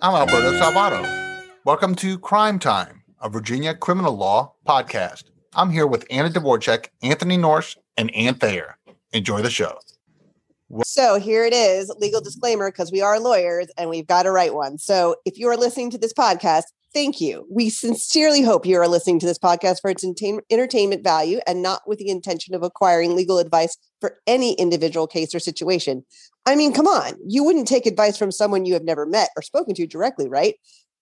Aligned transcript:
I'm 0.00 0.14
Alberto 0.14 0.52
Salvato. 0.52 1.44
Welcome 1.64 1.94
to 1.96 2.18
Crime 2.18 2.58
Time, 2.58 3.02
a 3.20 3.28
Virginia 3.28 3.74
criminal 3.74 4.16
law 4.16 4.54
podcast. 4.66 5.24
I'm 5.54 5.70
here 5.70 5.86
with 5.86 6.06
Anna 6.08 6.30
Dvorak, 6.30 6.86
Anthony 7.02 7.36
Norse, 7.36 7.76
and 7.96 8.14
Ann 8.14 8.36
Thayer. 8.36 8.78
Enjoy 9.12 9.42
the 9.42 9.50
show. 9.50 9.76
So 10.84 11.18
here 11.18 11.44
it 11.44 11.52
is, 11.52 11.92
legal 11.98 12.20
disclaimer, 12.20 12.70
because 12.70 12.92
we 12.92 13.00
are 13.00 13.18
lawyers 13.18 13.66
and 13.76 13.90
we've 13.90 14.06
got 14.06 14.22
to 14.22 14.30
write 14.30 14.54
one. 14.54 14.78
So 14.78 15.16
if 15.24 15.38
you 15.38 15.48
are 15.48 15.56
listening 15.56 15.90
to 15.90 15.98
this 15.98 16.12
podcast, 16.12 16.64
thank 16.94 17.20
you. 17.20 17.46
We 17.50 17.68
sincerely 17.68 18.42
hope 18.42 18.66
you 18.66 18.78
are 18.78 18.88
listening 18.88 19.18
to 19.20 19.26
this 19.26 19.38
podcast 19.38 19.80
for 19.80 19.90
its 19.90 20.04
entertainment 20.04 21.02
value 21.02 21.40
and 21.46 21.62
not 21.62 21.82
with 21.86 21.98
the 21.98 22.08
intention 22.08 22.54
of 22.54 22.62
acquiring 22.62 23.16
legal 23.16 23.38
advice 23.38 23.76
for 24.00 24.18
any 24.26 24.52
individual 24.54 25.06
case 25.06 25.34
or 25.34 25.40
situation. 25.40 26.04
I 26.48 26.56
mean, 26.56 26.72
come 26.72 26.86
on, 26.86 27.12
you 27.26 27.44
wouldn't 27.44 27.68
take 27.68 27.84
advice 27.84 28.16
from 28.16 28.32
someone 28.32 28.64
you 28.64 28.72
have 28.72 28.82
never 28.82 29.04
met 29.04 29.28
or 29.36 29.42
spoken 29.42 29.74
to 29.74 29.86
directly, 29.86 30.30
right? 30.30 30.54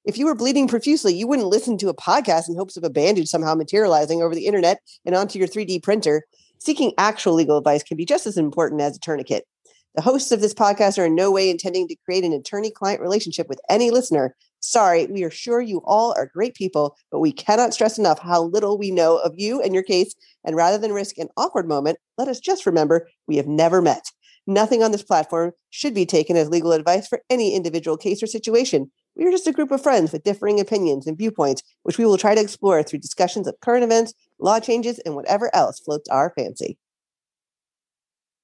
If 0.05 0.19
you 0.19 0.27
were 0.27 0.35
bleeding 0.35 0.67
profusely, 0.67 1.15
you 1.15 1.29
wouldn't 1.29 1.47
listen 1.47 1.79
to 1.79 1.89
a 1.89 1.95
podcast 1.95 2.49
in 2.49 2.57
hopes 2.57 2.77
of 2.77 2.83
a 2.83 2.91
bandage 2.91 3.29
somehow 3.29 3.55
materializing 3.55 4.23
over 4.23 4.35
the 4.35 4.47
internet 4.47 4.81
and 5.05 5.15
onto 5.15 5.39
your 5.39 5.47
3D 5.47 5.85
printer. 5.85 6.25
Seeking 6.59 6.95
actual 6.99 7.35
legal 7.35 7.59
advice 7.59 7.85
can 7.85 7.97
be 7.97 8.05
just 8.05 8.27
as 8.27 8.37
important 8.37 8.81
as 8.81 8.97
a 8.97 8.99
tourniquet. 8.99 9.47
The 9.95 10.03
hosts 10.03 10.33
of 10.33 10.41
this 10.41 10.53
podcast 10.53 10.99
are 11.01 11.07
in 11.07 11.15
no 11.15 11.31
way 11.31 11.49
intending 11.49 11.87
to 11.87 11.97
create 12.05 12.25
an 12.25 12.33
attorney 12.33 12.73
client 12.73 13.01
relationship 13.01 13.49
with 13.49 13.61
any 13.71 13.93
listener. 13.93 14.35
Sorry, 14.59 15.07
we 15.07 15.23
are 15.23 15.31
sure 15.31 15.61
you 15.61 15.81
all 15.85 16.13
are 16.17 16.27
great 16.27 16.57
people, 16.57 16.97
but 17.13 17.21
we 17.21 17.31
cannot 17.31 17.73
stress 17.73 17.99
enough 17.99 18.19
how 18.19 18.43
little 18.43 18.79
we 18.79 18.91
know 18.91 19.19
of 19.19 19.35
you 19.37 19.63
and 19.63 19.73
your 19.73 19.85
case. 19.85 20.13
And 20.45 20.57
rather 20.57 20.77
than 20.77 20.93
risk 20.93 21.19
an 21.19 21.29
awkward 21.37 21.69
moment, 21.69 21.99
let 22.19 22.27
us 22.27 22.41
just 22.41 22.67
remember 22.67 23.09
we 23.29 23.37
have 23.37 23.47
never 23.47 23.81
met. 23.81 24.11
Nothing 24.47 24.83
on 24.83 24.93
this 24.93 25.03
platform 25.03 25.53
should 25.71 25.95
be 25.95 26.07
taken 26.07 26.37
as 26.37 26.49
legal 26.49 26.73
advice 26.73 27.09
for 27.09 27.23
any 27.29 27.55
individual 27.55 27.97
case 27.97 28.23
or 28.23 28.27
situation. 28.27 28.91
We 29.17 29.27
are 29.27 29.31
just 29.31 29.47
a 29.47 29.53
group 29.53 29.71
of 29.71 29.83
friends 29.83 30.13
with 30.13 30.23
differing 30.23 30.61
opinions 30.61 31.07
and 31.07 31.19
viewpoints, 31.19 31.63
which 31.83 31.99
we 31.99 32.05
will 32.05 32.19
try 32.19 32.35
to 32.35 32.41
explore 32.41 32.83
through 32.83 33.01
discussions 33.01 33.49
of 33.49 33.59
current 33.61 33.83
events, 33.83 34.15
law 34.39 34.61
changes, 34.61 35.01
and 35.01 35.17
whatever 35.17 35.55
else 35.55 35.81
floats 35.81 36.09
our 36.11 36.33
fancy. 36.37 36.79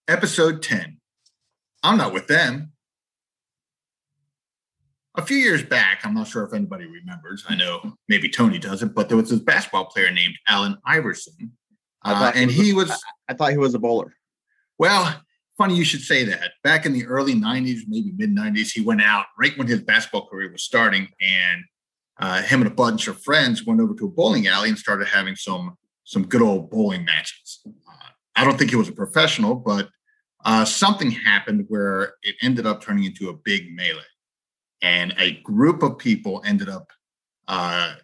Episode 0.08 0.62
10 0.62 0.98
I'm 1.84 1.98
not 1.98 2.12
with 2.12 2.26
them. 2.26 2.72
A 5.14 5.22
few 5.22 5.36
years 5.36 5.62
back, 5.62 6.00
I'm 6.04 6.14
not 6.14 6.28
sure 6.28 6.44
if 6.44 6.54
anybody 6.54 6.86
remembers. 6.86 7.44
I 7.48 7.54
know 7.54 7.96
maybe 8.08 8.28
Tony 8.30 8.58
doesn't, 8.58 8.94
but 8.94 9.08
there 9.08 9.16
was 9.16 9.30
this 9.30 9.40
basketball 9.40 9.86
player 9.86 10.10
named 10.10 10.38
Allen 10.48 10.78
Iverson. 10.86 11.52
Uh, 12.04 12.32
and 12.34 12.50
he 12.50 12.72
was, 12.72 12.90
I 13.28 13.34
thought 13.34 13.50
he 13.50 13.58
was 13.58 13.74
a 13.74 13.78
bowler. 13.78 14.14
Well, 14.78 15.20
funny 15.56 15.76
you 15.76 15.84
should 15.84 16.00
say 16.00 16.24
that. 16.24 16.52
Back 16.62 16.86
in 16.86 16.92
the 16.92 17.06
early 17.06 17.34
90s, 17.34 17.80
maybe 17.88 18.12
mid 18.16 18.34
90s, 18.34 18.72
he 18.72 18.80
went 18.80 19.02
out 19.02 19.26
right 19.38 19.56
when 19.56 19.66
his 19.66 19.82
basketball 19.82 20.26
career 20.26 20.50
was 20.50 20.62
starting. 20.62 21.08
And 21.20 21.64
uh, 22.18 22.42
him 22.42 22.62
and 22.62 22.70
a 22.70 22.74
bunch 22.74 23.08
of 23.08 23.22
friends 23.22 23.64
went 23.64 23.80
over 23.80 23.94
to 23.94 24.06
a 24.06 24.10
bowling 24.10 24.46
alley 24.46 24.68
and 24.68 24.78
started 24.78 25.08
having 25.08 25.36
some 25.36 25.76
some 26.04 26.26
good 26.26 26.42
old 26.42 26.70
bowling 26.70 27.04
matches. 27.04 27.60
Uh, 27.66 28.08
I 28.34 28.44
don't 28.44 28.58
think 28.58 28.70
he 28.70 28.76
was 28.76 28.88
a 28.88 28.92
professional, 28.92 29.54
but 29.54 29.88
uh, 30.44 30.64
something 30.64 31.10
happened 31.10 31.66
where 31.68 32.14
it 32.22 32.34
ended 32.42 32.66
up 32.66 32.82
turning 32.82 33.04
into 33.04 33.28
a 33.28 33.32
big 33.32 33.74
melee. 33.74 34.00
And 34.82 35.14
a 35.16 35.40
group 35.42 35.84
of 35.84 35.96
people 35.96 36.42
ended 36.44 36.68
up 36.68 36.90
uh, 37.46 37.94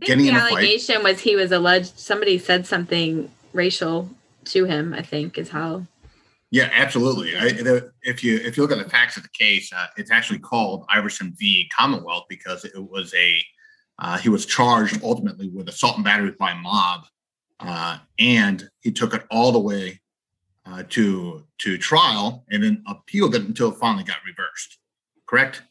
getting 0.00 0.26
the 0.26 0.32
allegation 0.32 1.02
was 1.02 1.20
he 1.20 1.36
was 1.36 1.52
alleged 1.52 1.98
somebody 1.98 2.38
said 2.38 2.66
something 2.66 3.30
racial 3.52 4.10
to 4.44 4.64
him 4.64 4.92
i 4.92 5.02
think 5.02 5.38
is 5.38 5.50
how 5.50 5.82
yeah, 6.56 6.70
absolutely. 6.72 7.36
I, 7.36 7.82
if 8.02 8.24
you 8.24 8.38
if 8.38 8.56
you 8.56 8.62
look 8.62 8.72
at 8.72 8.82
the 8.82 8.88
facts 8.88 9.18
of 9.18 9.22
the 9.22 9.28
case, 9.28 9.70
uh, 9.74 9.88
it's 9.98 10.10
actually 10.10 10.38
called 10.38 10.86
Iverson 10.88 11.34
v. 11.38 11.70
Commonwealth 11.76 12.24
because 12.30 12.64
it 12.64 12.72
was 12.78 13.12
a 13.12 13.44
uh, 13.98 14.16
he 14.16 14.30
was 14.30 14.46
charged 14.46 15.02
ultimately 15.02 15.50
with 15.50 15.68
assault 15.68 15.96
and 15.96 16.04
battery 16.04 16.32
by 16.38 16.54
mob, 16.54 17.04
uh, 17.60 17.98
and 18.18 18.70
he 18.80 18.90
took 18.90 19.12
it 19.12 19.24
all 19.30 19.52
the 19.52 19.60
way 19.60 20.00
uh, 20.64 20.82
to 20.88 21.44
to 21.58 21.76
trial 21.76 22.46
and 22.50 22.64
then 22.64 22.82
appealed 22.88 23.34
it 23.34 23.42
until 23.42 23.70
it 23.70 23.78
finally 23.78 24.04
got 24.04 24.16
reversed. 24.26 24.78
Correct? 25.26 25.62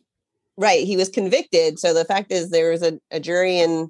Right. 0.55 0.85
He 0.85 0.97
was 0.97 1.09
convicted. 1.09 1.79
So 1.79 1.95
the 1.95 2.05
fact 2.05 2.31
is, 2.31 2.51
there 2.51 2.69
was 2.69 2.83
a, 2.83 2.99
a 3.09 3.19
jury 3.19 3.57
in 3.57 3.89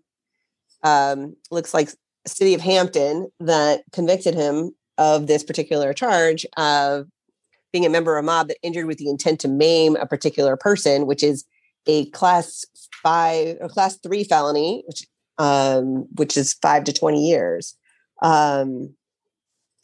um, 0.82 1.36
looks 1.52 1.74
like 1.74 1.90
city 2.26 2.54
of 2.54 2.62
Hampton 2.62 3.30
that 3.42 3.84
convicted 3.92 4.34
him 4.34 4.74
of 4.98 5.28
this 5.28 5.44
particular 5.44 5.94
charge 5.94 6.46
of 6.58 7.08
being 7.72 7.86
a 7.86 7.90
member 7.90 8.18
of 8.18 8.24
a 8.24 8.26
mob 8.26 8.48
that 8.48 8.58
injured 8.64 8.86
with 8.86 8.98
the 8.98 9.10
intent 9.10 9.40
to 9.42 9.48
maim 9.48 9.96
a 9.98 10.06
particular 10.06 10.56
person, 10.56 11.06
which 11.06 11.24
is 11.24 11.46
a 11.88 12.10
class 12.12 12.66
five 13.04 13.58
or 13.60 13.68
class 13.68 13.98
three 13.98 14.24
felony, 14.24 14.84
which 14.88 15.06
um, 15.38 16.08
which 16.16 16.38
is 16.38 16.54
five 16.54 16.86
to 16.86 16.94
twenty 16.94 17.28
years. 17.28 17.76
Um, 18.22 18.96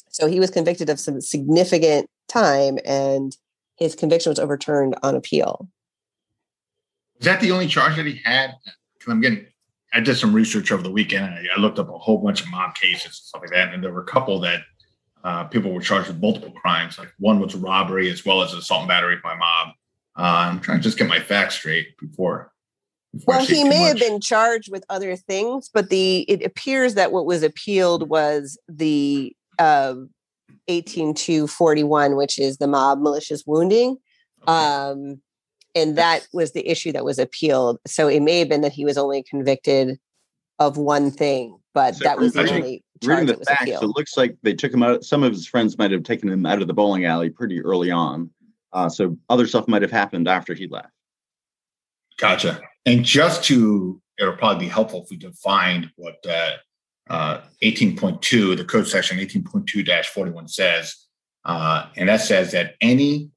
so 0.09 0.27
he 0.27 0.39
was 0.39 0.49
convicted 0.49 0.89
of 0.89 0.99
some 0.99 1.21
significant 1.21 2.07
time, 2.29 2.79
and 2.85 3.35
his 3.77 3.95
conviction 3.95 4.29
was 4.29 4.39
overturned 4.39 4.95
on 5.03 5.15
appeal. 5.15 5.67
Is 7.19 7.25
that 7.25 7.41
the 7.41 7.51
only 7.51 7.67
charge 7.67 7.97
that 7.97 8.05
he 8.05 8.21
had? 8.23 8.55
Because 8.93 9.11
I'm 9.11 9.21
getting, 9.21 9.45
I 9.93 9.99
did 9.99 10.15
some 10.15 10.33
research 10.33 10.71
over 10.71 10.81
the 10.81 10.91
weekend. 10.91 11.25
And 11.25 11.33
I, 11.35 11.57
I 11.57 11.59
looked 11.59 11.77
up 11.77 11.89
a 11.89 11.97
whole 11.97 12.17
bunch 12.17 12.41
of 12.41 12.49
mob 12.49 12.73
cases 12.75 13.05
and 13.05 13.13
stuff 13.13 13.41
like 13.41 13.51
that, 13.51 13.73
and 13.73 13.83
there 13.83 13.91
were 13.91 14.01
a 14.01 14.05
couple 14.05 14.39
that 14.39 14.61
uh, 15.23 15.43
people 15.45 15.71
were 15.71 15.81
charged 15.81 16.07
with 16.07 16.19
multiple 16.19 16.51
crimes. 16.51 16.97
Like 16.97 17.13
one 17.19 17.39
was 17.39 17.53
a 17.53 17.57
robbery 17.57 18.09
as 18.09 18.25
well 18.25 18.41
as 18.41 18.53
assault 18.53 18.81
and 18.81 18.87
battery 18.87 19.17
by 19.23 19.35
mob. 19.35 19.69
Uh, 20.17 20.49
I'm 20.49 20.59
trying 20.59 20.79
to 20.79 20.83
just 20.83 20.97
get 20.97 21.07
my 21.07 21.19
facts 21.19 21.55
straight 21.55 21.97
before. 21.97 22.51
before 23.13 23.35
well, 23.35 23.45
he 23.45 23.63
may 23.63 23.79
much. 23.79 23.87
have 23.87 23.99
been 23.99 24.19
charged 24.19 24.71
with 24.71 24.83
other 24.89 25.15
things, 25.15 25.69
but 25.73 25.89
the 25.89 26.21
it 26.27 26.43
appears 26.43 26.95
that 26.95 27.11
what 27.11 27.25
was 27.25 27.43
appealed 27.43 28.09
was 28.09 28.57
the 28.67 29.35
uh, 29.59 29.95
18241, 30.67 32.15
which 32.15 32.39
is 32.39 32.57
the 32.57 32.67
mob 32.67 32.99
malicious 33.01 33.43
wounding. 33.45 33.97
Okay. 34.43 34.51
Um, 34.51 35.21
and 35.73 35.97
that 35.97 36.27
was 36.33 36.51
the 36.51 36.67
issue 36.67 36.91
that 36.91 37.05
was 37.05 37.19
appealed. 37.19 37.79
So 37.87 38.07
it 38.07 38.21
may 38.21 38.39
have 38.39 38.49
been 38.49 38.61
that 38.61 38.73
he 38.73 38.85
was 38.85 38.97
only 38.97 39.23
convicted 39.23 39.99
of 40.59 40.77
one 40.77 41.11
thing, 41.11 41.57
but 41.73 41.95
so 41.95 42.03
that 42.03 42.19
was 42.19 42.33
the 42.33 42.51
only 42.51 42.83
reading 43.03 43.25
the 43.25 43.37
facts, 43.45 43.69
it 43.69 43.81
looks 43.83 44.17
like 44.17 44.35
they 44.43 44.53
took 44.53 44.73
him 44.73 44.83
out. 44.83 45.03
Some 45.03 45.23
of 45.23 45.31
his 45.31 45.47
friends 45.47 45.77
might 45.77 45.91
have 45.91 46.03
taken 46.03 46.29
him 46.29 46.45
out 46.45 46.61
of 46.61 46.67
the 46.67 46.73
bowling 46.73 47.05
alley 47.05 47.29
pretty 47.29 47.61
early 47.61 47.91
on. 47.91 48.29
Uh, 48.73 48.89
so 48.89 49.17
other 49.29 49.47
stuff 49.47 49.67
might 49.67 49.81
have 49.81 49.91
happened 49.91 50.27
after 50.27 50.53
he 50.53 50.67
left. 50.67 50.91
Gotcha. 52.17 52.61
And 52.85 53.03
just 53.03 53.43
to, 53.45 54.01
it'll 54.17 54.35
probably 54.35 54.65
be 54.65 54.69
helpful 54.69 55.03
if 55.03 55.09
we 55.09 55.17
define 55.17 55.91
what 55.95 56.23
uh, 56.27 56.51
uh, 57.09 57.41
18.2, 57.63 58.57
the 58.57 58.65
code 58.65 58.87
section 58.87 59.17
18.2-41 59.17 60.49
says. 60.49 60.95
Uh, 61.43 61.87
and 61.97 62.07
that 62.07 62.21
says 62.21 62.51
that 62.51 62.75
any, 62.81 63.31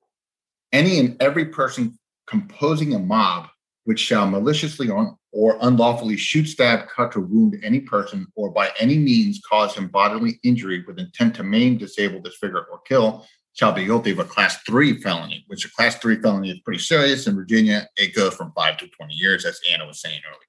any 0.73 0.99
and 0.99 1.17
every 1.21 1.47
person 1.47 1.99
composing 2.27 2.95
a 2.95 2.99
mob 2.99 3.49
which 3.85 4.01
shall 4.01 4.27
maliciously 4.27 4.89
or, 4.89 5.17
or 5.33 5.59
unlawfully 5.61 6.17
shoot, 6.17 6.47
stab, 6.47 6.89
cut, 6.89 7.17
or 7.17 7.21
wound 7.21 7.59
any 7.63 7.81
person, 7.81 8.27
or 8.35 8.51
by 8.51 8.71
any 8.81 8.99
means 8.99 9.41
cause 9.49 9.75
him 9.75 9.89
bodily 9.89 10.41
injury 10.43 10.85
with 10.87 10.99
intent 10.99 11.35
to 11.37 11.43
maim, 11.43 11.77
disable, 11.77 12.21
disfigure, 12.21 12.67
or 12.71 12.81
kill, 12.81 13.27
shall 13.53 13.73
be 13.73 13.85
guilty 13.85 14.11
of 14.11 14.19
a 14.19 14.25
class 14.25 14.57
three 14.63 15.01
felony, 15.01 15.45
which 15.47 15.65
a 15.65 15.71
class 15.73 15.97
three 15.97 16.21
felony 16.21 16.51
is 16.51 16.61
pretty 16.61 16.81
serious. 16.81 17.27
In 17.27 17.37
Virginia, 17.37 17.89
it 17.97 18.15
goes 18.15 18.35
from 18.35 18.53
five 18.57 18.77
to 18.79 18.89
20 18.89 19.15
years, 19.15 19.45
as 19.45 19.61
Anna 19.71 19.87
was 19.87 20.01
saying 20.01 20.21
earlier. 20.27 20.41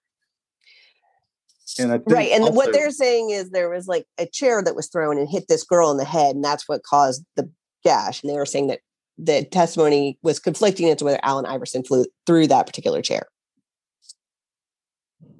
And 1.77 2.01
right. 2.07 2.31
And 2.31 2.43
also, 2.43 2.55
what 2.55 2.71
they're 2.71 2.91
saying 2.91 3.31
is 3.31 3.49
there 3.49 3.69
was 3.69 3.87
like 3.87 4.05
a 4.17 4.25
chair 4.25 4.63
that 4.63 4.75
was 4.75 4.87
thrown 4.87 5.17
and 5.17 5.27
hit 5.27 5.47
this 5.49 5.63
girl 5.63 5.91
in 5.91 5.97
the 5.97 6.05
head, 6.05 6.35
and 6.35 6.43
that's 6.43 6.69
what 6.69 6.83
caused 6.83 7.25
the 7.35 7.51
gash. 7.83 8.23
And 8.23 8.31
they 8.31 8.37
were 8.37 8.45
saying 8.45 8.67
that 8.67 8.79
the 9.17 9.45
testimony 9.45 10.17
was 10.21 10.39
conflicting 10.39 10.89
as 10.89 10.97
to 10.97 11.05
whether 11.05 11.19
Allen 11.23 11.45
Iverson 11.45 11.83
flew 11.83 12.05
through 12.25 12.47
that 12.47 12.65
particular 12.65 13.01
chair. 13.01 13.27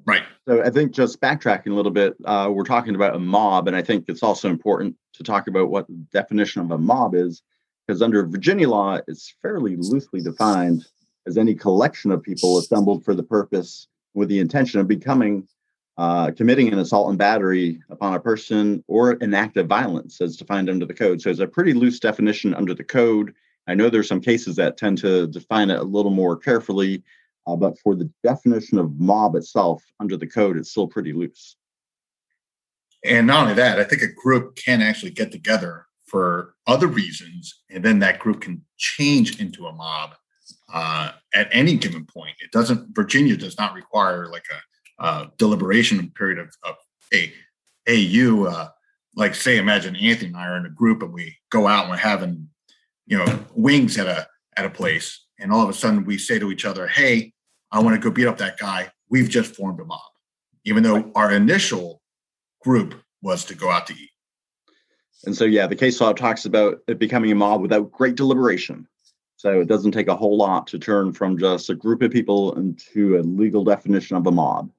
Right. 0.06 0.22
So 0.46 0.62
I 0.62 0.70
think 0.70 0.92
just 0.92 1.20
backtracking 1.20 1.72
a 1.72 1.74
little 1.74 1.90
bit, 1.90 2.14
uh, 2.24 2.48
we're 2.52 2.64
talking 2.64 2.94
about 2.94 3.16
a 3.16 3.18
mob, 3.18 3.66
and 3.66 3.76
I 3.76 3.82
think 3.82 4.04
it's 4.08 4.22
also 4.22 4.48
important 4.48 4.96
to 5.14 5.24
talk 5.24 5.48
about 5.48 5.68
what 5.70 5.88
the 5.88 6.06
definition 6.12 6.62
of 6.62 6.70
a 6.70 6.78
mob 6.78 7.14
is, 7.14 7.42
because 7.86 8.00
under 8.02 8.24
Virginia 8.24 8.68
law, 8.68 9.00
it's 9.08 9.34
fairly 9.42 9.76
loosely 9.76 10.20
defined 10.20 10.86
as 11.26 11.36
any 11.36 11.54
collection 11.54 12.12
of 12.12 12.22
people 12.22 12.58
assembled 12.58 13.04
for 13.04 13.14
the 13.14 13.22
purpose 13.22 13.88
with 14.14 14.28
the 14.28 14.38
intention 14.38 14.78
of 14.78 14.86
becoming 14.86 15.46
uh, 15.98 16.30
committing 16.32 16.72
an 16.72 16.78
assault 16.78 17.08
and 17.08 17.18
battery 17.18 17.80
upon 17.88 18.14
a 18.14 18.20
person 18.20 18.84
or 18.86 19.12
an 19.22 19.32
act 19.34 19.56
of 19.56 19.66
violence 19.66 20.20
as 20.20 20.36
defined 20.36 20.68
under 20.68 20.84
the 20.84 20.94
code. 20.94 21.22
So 21.22 21.30
it's 21.30 21.40
a 21.40 21.46
pretty 21.46 21.72
loose 21.72 21.98
definition 21.98 22.54
under 22.54 22.74
the 22.74 22.84
code. 22.84 23.34
I 23.66 23.74
know 23.74 23.90
there's 23.90 24.08
some 24.08 24.20
cases 24.20 24.56
that 24.56 24.76
tend 24.76 24.98
to 24.98 25.26
define 25.26 25.70
it 25.70 25.78
a 25.78 25.84
little 25.84 26.10
more 26.10 26.36
carefully, 26.36 27.02
uh, 27.46 27.56
but 27.56 27.78
for 27.78 27.94
the 27.94 28.10
definition 28.22 28.78
of 28.78 28.98
mob 28.98 29.34
itself 29.34 29.82
under 30.00 30.16
the 30.16 30.26
code, 30.26 30.56
it's 30.56 30.70
still 30.70 30.86
pretty 30.86 31.12
loose. 31.12 31.56
And 33.04 33.26
not 33.26 33.42
only 33.42 33.54
that, 33.54 33.78
I 33.78 33.84
think 33.84 34.02
a 34.02 34.12
group 34.12 34.56
can 34.56 34.82
actually 34.82 35.12
get 35.12 35.30
together 35.32 35.86
for 36.06 36.54
other 36.66 36.86
reasons, 36.86 37.62
and 37.70 37.84
then 37.84 37.98
that 38.00 38.18
group 38.18 38.40
can 38.40 38.62
change 38.78 39.40
into 39.40 39.66
a 39.66 39.72
mob 39.72 40.14
uh, 40.72 41.12
at 41.34 41.48
any 41.52 41.76
given 41.76 42.04
point. 42.04 42.36
It 42.40 42.52
doesn't. 42.52 42.94
Virginia 42.94 43.36
does 43.36 43.58
not 43.58 43.74
require 43.74 44.26
like 44.28 44.44
a, 44.50 44.60
deliberation 45.36 46.10
period 46.10 46.38
of, 46.38 46.48
of 46.62 46.74
a 47.12 47.94
you 47.94 48.46
uh, 48.46 48.68
like 49.14 49.34
say 49.34 49.58
imagine 49.58 49.96
Anthony 49.96 50.28
and 50.28 50.36
I 50.36 50.46
are 50.46 50.56
in 50.56 50.66
a 50.66 50.70
group 50.70 51.02
and 51.02 51.12
we 51.12 51.36
go 51.50 51.66
out 51.66 51.82
and 51.82 51.90
we're 51.90 51.96
having 51.98 52.48
you 53.06 53.18
know 53.18 53.44
wings 53.54 53.98
at 53.98 54.06
a 54.06 54.26
at 54.56 54.64
a 54.64 54.70
place, 54.70 55.24
and 55.38 55.52
all 55.52 55.62
of 55.62 55.68
a 55.68 55.74
sudden 55.74 56.04
we 56.04 56.18
say 56.18 56.38
to 56.38 56.50
each 56.50 56.64
other, 56.64 56.86
hey, 56.86 57.32
I 57.72 57.80
want 57.80 57.94
to 57.94 58.00
go 58.00 58.10
beat 58.10 58.26
up 58.26 58.38
that 58.38 58.58
guy. 58.58 58.90
We've 59.10 59.28
just 59.28 59.54
formed 59.54 59.80
a 59.80 59.84
mob, 59.84 60.00
even 60.64 60.82
though 60.82 61.10
our 61.14 61.32
initial 61.32 62.02
group 62.62 62.94
was 63.22 63.44
to 63.46 63.54
go 63.54 63.70
out 63.70 63.86
to 63.88 63.94
eat. 63.94 64.10
And 65.24 65.36
so, 65.36 65.44
yeah, 65.44 65.66
the 65.66 65.76
case 65.76 66.00
law 66.00 66.12
talks 66.12 66.44
about 66.44 66.78
it 66.86 66.98
becoming 66.98 67.32
a 67.32 67.34
mob 67.34 67.60
without 67.60 67.90
great 67.90 68.16
deliberation. 68.16 68.86
So 69.36 69.60
it 69.60 69.68
doesn't 69.68 69.92
take 69.92 70.08
a 70.08 70.16
whole 70.16 70.36
lot 70.36 70.66
to 70.68 70.78
turn 70.78 71.12
from 71.12 71.38
just 71.38 71.68
a 71.68 71.74
group 71.74 72.02
of 72.02 72.10
people 72.10 72.56
into 72.56 73.18
a 73.18 73.22
legal 73.22 73.64
definition 73.64 74.16
of 74.16 74.26
a 74.26 74.30
mob. 74.30 74.70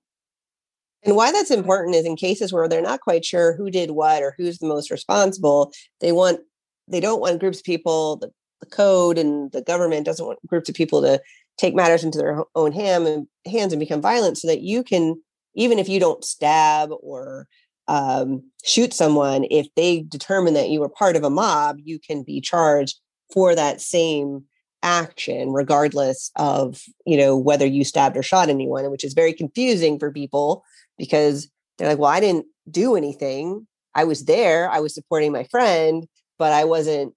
And 1.03 1.15
why 1.15 1.31
that's 1.31 1.51
important 1.51 1.95
is 1.95 2.06
in 2.06 2.15
cases 2.15 2.51
where 2.51 2.68
they're 2.68 2.81
not 2.81 3.01
quite 3.01 3.23
sure 3.23 3.53
who 3.53 3.69
did 3.69 3.91
what 3.91 4.23
or 4.23 4.33
who's 4.38 4.57
the 4.57 4.68
most 4.68 4.89
responsible, 4.89 5.71
they 6.01 6.12
want 6.12 6.41
they 6.87 6.99
don't 6.99 7.19
want 7.19 7.39
groups 7.39 7.59
of 7.59 7.63
people, 7.63 8.17
the, 8.17 8.31
the 8.61 8.65
code 8.65 9.17
and 9.17 9.51
the 9.51 9.61
government 9.61 10.05
doesn't 10.05 10.25
want 10.25 10.45
groups 10.47 10.69
of 10.69 10.75
people 10.75 11.01
to 11.01 11.21
take 11.57 11.75
matters 11.75 12.03
into 12.03 12.17
their 12.17 12.43
own 12.55 12.71
hand 12.71 13.07
and 13.07 13.27
hands 13.45 13.73
and 13.73 13.79
become 13.79 14.01
violent 14.01 14.37
so 14.37 14.47
that 14.47 14.61
you 14.61 14.83
can 14.83 15.15
even 15.55 15.79
if 15.79 15.89
you 15.89 15.99
don't 15.99 16.23
stab 16.23 16.91
or 17.01 17.47
um, 17.87 18.43
shoot 18.63 18.93
someone, 18.93 19.45
if 19.49 19.67
they 19.75 20.01
determine 20.01 20.53
that 20.53 20.69
you 20.69 20.79
were 20.79 20.89
part 20.89 21.15
of 21.15 21.23
a 21.23 21.29
mob, 21.29 21.77
you 21.83 21.99
can 21.99 22.21
be 22.21 22.39
charged 22.39 22.99
for 23.33 23.55
that 23.55 23.81
same 23.81 24.43
action, 24.83 25.51
regardless 25.51 26.31
of 26.35 26.83
you 27.05 27.17
know 27.17 27.35
whether 27.35 27.65
you 27.65 27.83
stabbed 27.83 28.15
or 28.15 28.23
shot 28.23 28.49
anyone, 28.49 28.89
which 28.91 29.03
is 29.03 29.13
very 29.13 29.33
confusing 29.33 29.97
for 29.97 30.11
people 30.11 30.63
because 30.97 31.49
they're 31.77 31.89
like, 31.89 31.97
"Well, 31.97 32.11
I 32.11 32.19
didn't 32.19 32.45
do 32.69 32.95
anything. 32.95 33.67
I 33.95 34.03
was 34.03 34.25
there. 34.25 34.69
I 34.69 34.79
was 34.79 34.93
supporting 34.93 35.31
my 35.31 35.45
friend, 35.45 36.07
but 36.37 36.53
I 36.53 36.63
wasn't. 36.63 37.13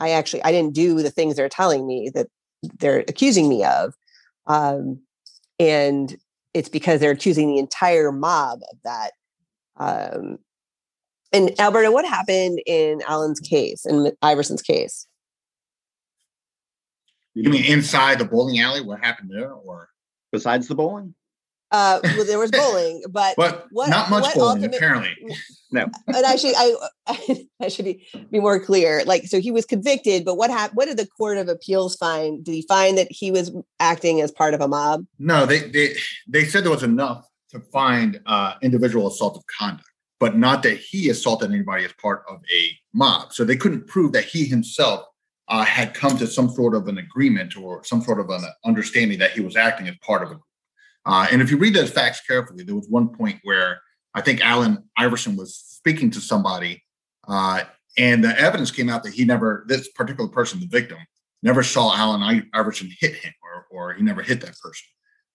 I 0.00 0.10
actually 0.10 0.42
I 0.42 0.52
didn't 0.52 0.74
do 0.74 1.02
the 1.02 1.10
things 1.10 1.36
they're 1.36 1.48
telling 1.48 1.86
me 1.86 2.10
that 2.14 2.28
they're 2.78 3.00
accusing 3.00 3.48
me 3.48 3.64
of." 3.64 3.94
Um, 4.46 5.00
and 5.58 6.16
it's 6.52 6.68
because 6.68 7.00
they're 7.00 7.10
accusing 7.10 7.48
the 7.48 7.58
entire 7.58 8.12
mob 8.12 8.60
of 8.70 8.78
that 8.84 9.12
um, 9.76 10.38
and 11.32 11.50
Alberto, 11.58 11.90
what 11.90 12.04
happened 12.04 12.60
in 12.64 13.02
Allen's 13.08 13.40
case 13.40 13.84
and 13.84 14.12
Iverson's 14.22 14.62
case? 14.62 15.06
You 17.34 17.50
mean 17.50 17.64
inside 17.64 18.20
the 18.20 18.24
bowling 18.24 18.60
alley? 18.60 18.80
What 18.80 19.00
happened 19.00 19.30
there, 19.32 19.52
or 19.52 19.88
besides 20.30 20.68
the 20.68 20.76
bowling? 20.76 21.14
Uh, 21.74 21.98
well, 22.04 22.24
there 22.24 22.38
was 22.38 22.52
bowling, 22.52 23.02
but 23.10 23.34
but 23.36 23.66
what, 23.72 23.88
not 23.88 24.08
much 24.08 24.22
what 24.22 24.34
bowling 24.36 24.64
ultimate, 24.64 24.76
apparently. 24.76 25.36
No, 25.72 25.82
and 26.06 26.24
I 26.24 26.36
I 27.08 27.46
I 27.60 27.66
should 27.66 27.84
be, 27.84 28.06
be 28.30 28.38
more 28.38 28.60
clear. 28.60 29.02
Like, 29.04 29.24
so 29.24 29.40
he 29.40 29.50
was 29.50 29.66
convicted, 29.66 30.24
but 30.24 30.36
what 30.36 30.50
happened? 30.50 30.76
What 30.76 30.86
did 30.86 30.98
the 30.98 31.08
court 31.08 31.36
of 31.36 31.48
appeals 31.48 31.96
find? 31.96 32.44
Did 32.44 32.52
he 32.52 32.62
find 32.62 32.96
that 32.96 33.08
he 33.10 33.32
was 33.32 33.50
acting 33.80 34.20
as 34.20 34.30
part 34.30 34.54
of 34.54 34.60
a 34.60 34.68
mob? 34.68 35.04
No, 35.18 35.46
they 35.46 35.68
they 35.70 35.96
they 36.28 36.44
said 36.44 36.62
there 36.62 36.70
was 36.70 36.84
enough 36.84 37.26
to 37.50 37.58
find 37.58 38.20
uh, 38.24 38.54
individual 38.62 39.08
assault 39.08 39.36
of 39.36 39.42
conduct, 39.58 39.88
but 40.20 40.36
not 40.36 40.62
that 40.62 40.78
he 40.78 41.10
assaulted 41.10 41.50
anybody 41.50 41.84
as 41.84 41.92
part 41.94 42.22
of 42.30 42.36
a 42.36 42.78
mob. 42.92 43.32
So 43.32 43.42
they 43.42 43.56
couldn't 43.56 43.88
prove 43.88 44.12
that 44.12 44.26
he 44.26 44.44
himself 44.44 45.06
uh, 45.48 45.64
had 45.64 45.92
come 45.92 46.16
to 46.18 46.28
some 46.28 46.50
sort 46.50 46.76
of 46.76 46.86
an 46.86 46.98
agreement 46.98 47.56
or 47.56 47.82
some 47.82 48.00
sort 48.00 48.20
of 48.20 48.30
an 48.30 48.44
understanding 48.64 49.18
that 49.18 49.32
he 49.32 49.40
was 49.40 49.56
acting 49.56 49.88
as 49.88 49.96
part 50.06 50.22
of 50.22 50.30
a 50.30 50.34
group. 50.34 50.44
Uh, 51.06 51.26
and 51.30 51.42
if 51.42 51.50
you 51.50 51.58
read 51.58 51.74
those 51.74 51.90
facts 51.90 52.20
carefully, 52.26 52.64
there 52.64 52.74
was 52.74 52.88
one 52.88 53.08
point 53.08 53.38
where 53.42 53.80
I 54.14 54.20
think 54.20 54.44
Allen 54.44 54.84
Iverson 54.96 55.36
was 55.36 55.54
speaking 55.54 56.10
to 56.12 56.20
somebody, 56.20 56.82
uh, 57.28 57.64
and 57.98 58.24
the 58.24 58.38
evidence 58.38 58.70
came 58.70 58.88
out 58.88 59.02
that 59.04 59.14
he 59.14 59.24
never, 59.24 59.64
this 59.68 59.88
particular 59.92 60.28
person, 60.28 60.60
the 60.60 60.66
victim, 60.66 60.98
never 61.42 61.62
saw 61.62 61.94
Allen 61.94 62.48
Iverson 62.54 62.90
hit 62.98 63.14
him 63.14 63.32
or, 63.42 63.66
or 63.70 63.94
he 63.94 64.02
never 64.02 64.22
hit 64.22 64.40
that 64.40 64.58
person. 64.60 64.86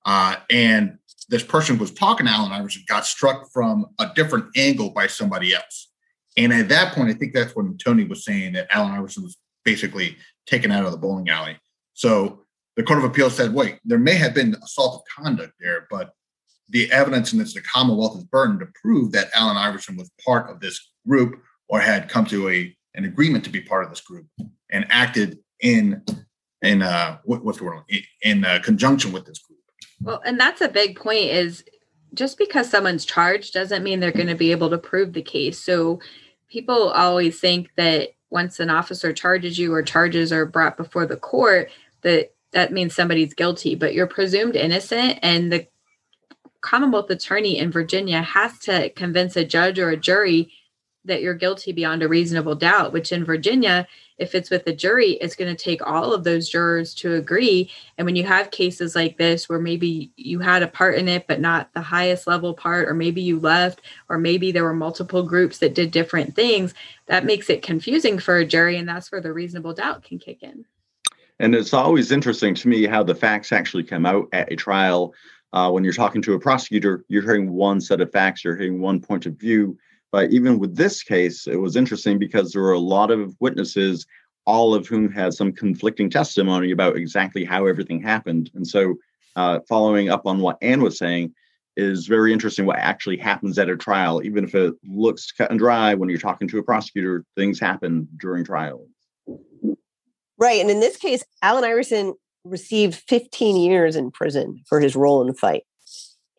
Uh, 0.06 0.36
and 0.50 0.98
this 1.30 1.44
person 1.44 1.77
was 1.77 1.92
talking 1.92 2.25
to 2.25 2.31
Allen 2.31 2.51
Iverson 2.51 2.83
got 2.88 3.06
struck 3.06 3.51
from 3.51 3.86
a 4.00 4.12
different 4.15 4.45
angle 4.57 4.89
by 4.89 5.07
somebody 5.07 5.54
else. 5.54 5.92
And 6.36 6.51
at 6.51 6.69
that 6.69 6.94
point, 6.95 7.10
I 7.10 7.13
think 7.13 7.33
that's 7.33 7.56
when 7.56 7.77
Tony 7.77 8.06
was 8.06 8.25
saying 8.25 8.54
that 8.54 8.68
Allen 8.72 8.92
Iverson 8.92 9.24
was 9.24 9.38
basically 9.63 10.18
taken 10.48 10.72
out 10.72 10.86
of 10.86 10.92
the 10.92 10.98
bowling 10.98 11.30
alley. 11.30 11.57
So 11.94 12.45
the 12.80 12.86
Court 12.86 13.00
of 13.00 13.04
Appeal 13.04 13.30
said, 13.30 13.54
wait, 13.54 13.78
there 13.84 14.00
may 14.00 14.16
have 14.16 14.34
been 14.34 14.56
assault 14.64 14.96
of 14.96 15.24
conduct 15.24 15.52
there, 15.60 15.86
but 15.92 16.14
the 16.70 16.90
evidence 16.94 17.34
and 17.34 17.42
it's 17.42 17.54
the 17.54 17.60
Commonwealth's 17.60 18.24
burden 18.24 18.58
to 18.60 18.68
prove 18.81 19.12
that 19.12 19.28
Allen 19.36 19.58
Iverson 19.58 19.98
was 19.98 20.10
part 20.26 20.50
of 20.50 20.62
this 20.62 20.94
group 21.06 21.42
or 21.68 21.81
had 21.81 22.08
come 22.08 22.24
to 22.28 22.48
a 22.48 22.74
an 22.96 23.04
agreement 23.04 23.44
to 23.44 23.50
be 23.50 23.60
part 23.60 23.84
of 23.84 23.90
this 23.90 24.00
group 24.00 24.28
and 24.72 24.86
acted 24.90 25.40
in 25.60 26.02
in 26.62 26.81
uh 26.81 27.18
what, 27.26 27.44
what's 27.44 27.58
the 27.58 27.66
word 27.66 27.84
in, 27.90 28.02
in 28.22 28.46
uh, 28.46 28.60
conjunction 28.64 29.12
with 29.12 29.25
this 29.25 29.40
group. 29.40 29.60
Well, 30.02 30.22
and 30.25 30.40
that's 30.40 30.62
a 30.62 30.70
big 30.70 30.96
point 30.96 31.25
is 31.25 31.66
just 32.14 32.38
because 32.38 32.70
someone's 32.70 33.04
charged 33.04 33.54
doesn't 33.54 33.84
mean 33.84 34.00
they're 34.00 34.14
going 34.14 34.28
to 34.28 34.36
be 34.36 34.52
able 34.52 34.70
to 34.70 34.78
prove 34.78 35.12
the 35.12 35.22
case. 35.22 35.60
So 35.60 36.00
people 36.50 36.92
always 36.92 37.42
think 37.42 37.72
that 37.75 38.12
once 38.30 38.58
an 38.62 38.70
officer 38.70 39.12
charges 39.12 39.60
you 39.60 39.74
or 39.74 39.84
charges 39.84 40.32
are 40.32 40.46
brought 40.46 40.78
before 40.78 41.06
the 41.06 41.18
court 41.18 41.72
that 42.04 42.32
that 42.51 42.72
means 42.72 42.96
somebody's 42.96 43.34
guilty, 43.34 43.75
but 43.75 43.94
you're 43.94 44.07
presumed 44.07 44.56
innocent 44.56 45.19
and 45.22 45.51
the 45.51 45.68
Commonwealth 46.62 47.10
attorney 47.10 47.57
in 47.57 47.72
Virginia 47.72 48.22
has 48.22 48.60
to 48.60 48.90
convince 48.90 49.38
a 49.38 49.46
judge 49.46 49.80
or 49.80 49.92
a 49.92 49.98
jury 49.98 50.51
that 51.06 51.22
you're 51.22 51.34
guilty 51.34 51.72
beyond 51.72 52.04
a 52.04 52.07
reasonable 52.07 52.56
doubt, 52.56 52.92
which 52.92 53.13
in 53.13 53.24
Virginia 53.24 53.88
if 54.19 54.36
it's 54.36 54.50
with 54.50 54.68
a 54.68 54.75
jury, 54.75 55.12
it's 55.13 55.36
going 55.36 55.54
to 55.54 55.63
take 55.63 55.86
all 55.86 56.13
of 56.13 56.24
those 56.24 56.50
jurors 56.50 56.94
to 56.96 57.16
agree. 57.16 57.72
And 57.98 58.06
when 58.06 58.16
you 58.16 58.25
have 58.25 58.51
cases 58.51 58.96
like 58.96 59.18
this, 59.18 59.48
where 59.48 59.60
maybe 59.60 60.12
you 60.18 60.40
had 60.40 60.62
a 60.62 60.68
part 60.68 60.96
in 60.96 61.07
it, 61.07 61.25
but 61.25 61.40
not 61.40 61.74
the 61.74 61.81
highest 61.81 62.28
level 62.28 62.54
part, 62.54 62.88
or 62.88 62.94
maybe 62.94 63.22
you 63.22 63.40
left, 63.40 63.81
or 64.10 64.18
maybe 64.18 64.51
there 64.51 64.66
were 64.66 64.74
multiple 64.74 65.24
groups 65.24 65.60
that 65.60 65.74
did 65.74 65.92
different 65.92 66.36
things, 66.36 66.74
that 67.07 67.25
makes 67.25 67.50
it 67.50 67.63
confusing 67.63 68.19
for 68.19 68.38
a 68.38 68.46
jury. 68.46 68.78
And 68.78 68.88
that's 68.88 69.12
where 69.12 69.22
the 69.22 69.34
reasonable 69.34 69.74
doubt 69.74 70.04
can 70.04 70.19
kick 70.19 70.44
in. 70.44 70.66
And 71.39 71.56
it's 71.56 71.74
always 71.74 72.12
interesting 72.12 72.53
to 72.55 72.67
me 72.67 72.86
how 72.86 73.03
the 73.03 73.15
facts 73.15 73.51
actually 73.51 73.84
come 73.84 74.05
out 74.05 74.27
at 74.34 74.51
a 74.51 74.55
trial. 74.55 75.13
Uh, 75.53 75.72
when 75.72 75.84
you're 75.84 75.93
talking 75.93 76.22
to 76.24 76.34
a 76.34 76.39
prosecutor, 76.39 77.05
you're 77.08 77.24
hearing 77.24 77.51
one 77.51 77.81
set 77.81 78.01
of 78.01 78.12
facts, 78.12 78.43
you're 78.43 78.58
hearing 78.58 78.81
one 78.81 79.00
point 79.00 79.25
of 79.25 79.36
view 79.36 79.77
but 80.12 80.31
even 80.31 80.60
with 80.60 80.75
this 80.75 81.03
case, 81.03 81.48
it 81.48 81.58
was 81.58 81.75
interesting 81.75 82.17
because 82.17 82.51
there 82.51 82.62
were 82.62 82.74
a 82.74 82.79
lot 82.79 83.12
of 83.12 83.36
witnesses, 83.39 84.05
all 84.46 84.74
of 84.74 84.88
whom 84.88 85.12
had 85.12 85.34
some 85.34 85.51
conflicting 85.51 86.10
testimony 86.10 86.72
about 86.72 86.98
exactly 86.98 87.46
how 87.46 87.67
everything 87.67 88.01
happened. 88.01 88.50
And 88.55 88.65
so, 88.65 88.96
uh, 89.36 89.60
following 89.69 90.10
up 90.10 90.25
on 90.25 90.39
what 90.39 90.58
Ann 90.62 90.81
was 90.81 90.98
saying, 90.98 91.34
is 91.77 92.08
very 92.08 92.34
interesting 92.34 92.65
what 92.65 92.79
actually 92.79 93.17
happens 93.17 93.58
at 93.58 93.69
a 93.69 93.77
trial. 93.77 94.22
Even 94.24 94.43
if 94.43 94.55
it 94.55 94.74
looks 94.84 95.31
cut 95.31 95.50
and 95.50 95.60
dry 95.60 95.93
when 95.93 96.10
you're 96.10 96.17
talking 96.17 96.48
to 96.48 96.58
a 96.58 96.63
prosecutor, 96.63 97.24
things 97.38 97.60
happen 97.60 98.08
during 98.17 98.43
trials. 98.43 98.89
Right. 100.39 100.62
And 100.62 100.69
in 100.69 100.79
this 100.79 100.98
case, 100.98 101.24
Allen 101.41 101.63
Iverson 101.63 102.13
received 102.46 103.03
15 103.08 103.58
years 103.58 103.96
in 103.96 104.12
prison 104.12 104.63
for 104.67 104.79
his 104.79 104.96
role 104.96 105.22
in 105.22 105.27
the 105.27 105.34
fight. 105.34 105.63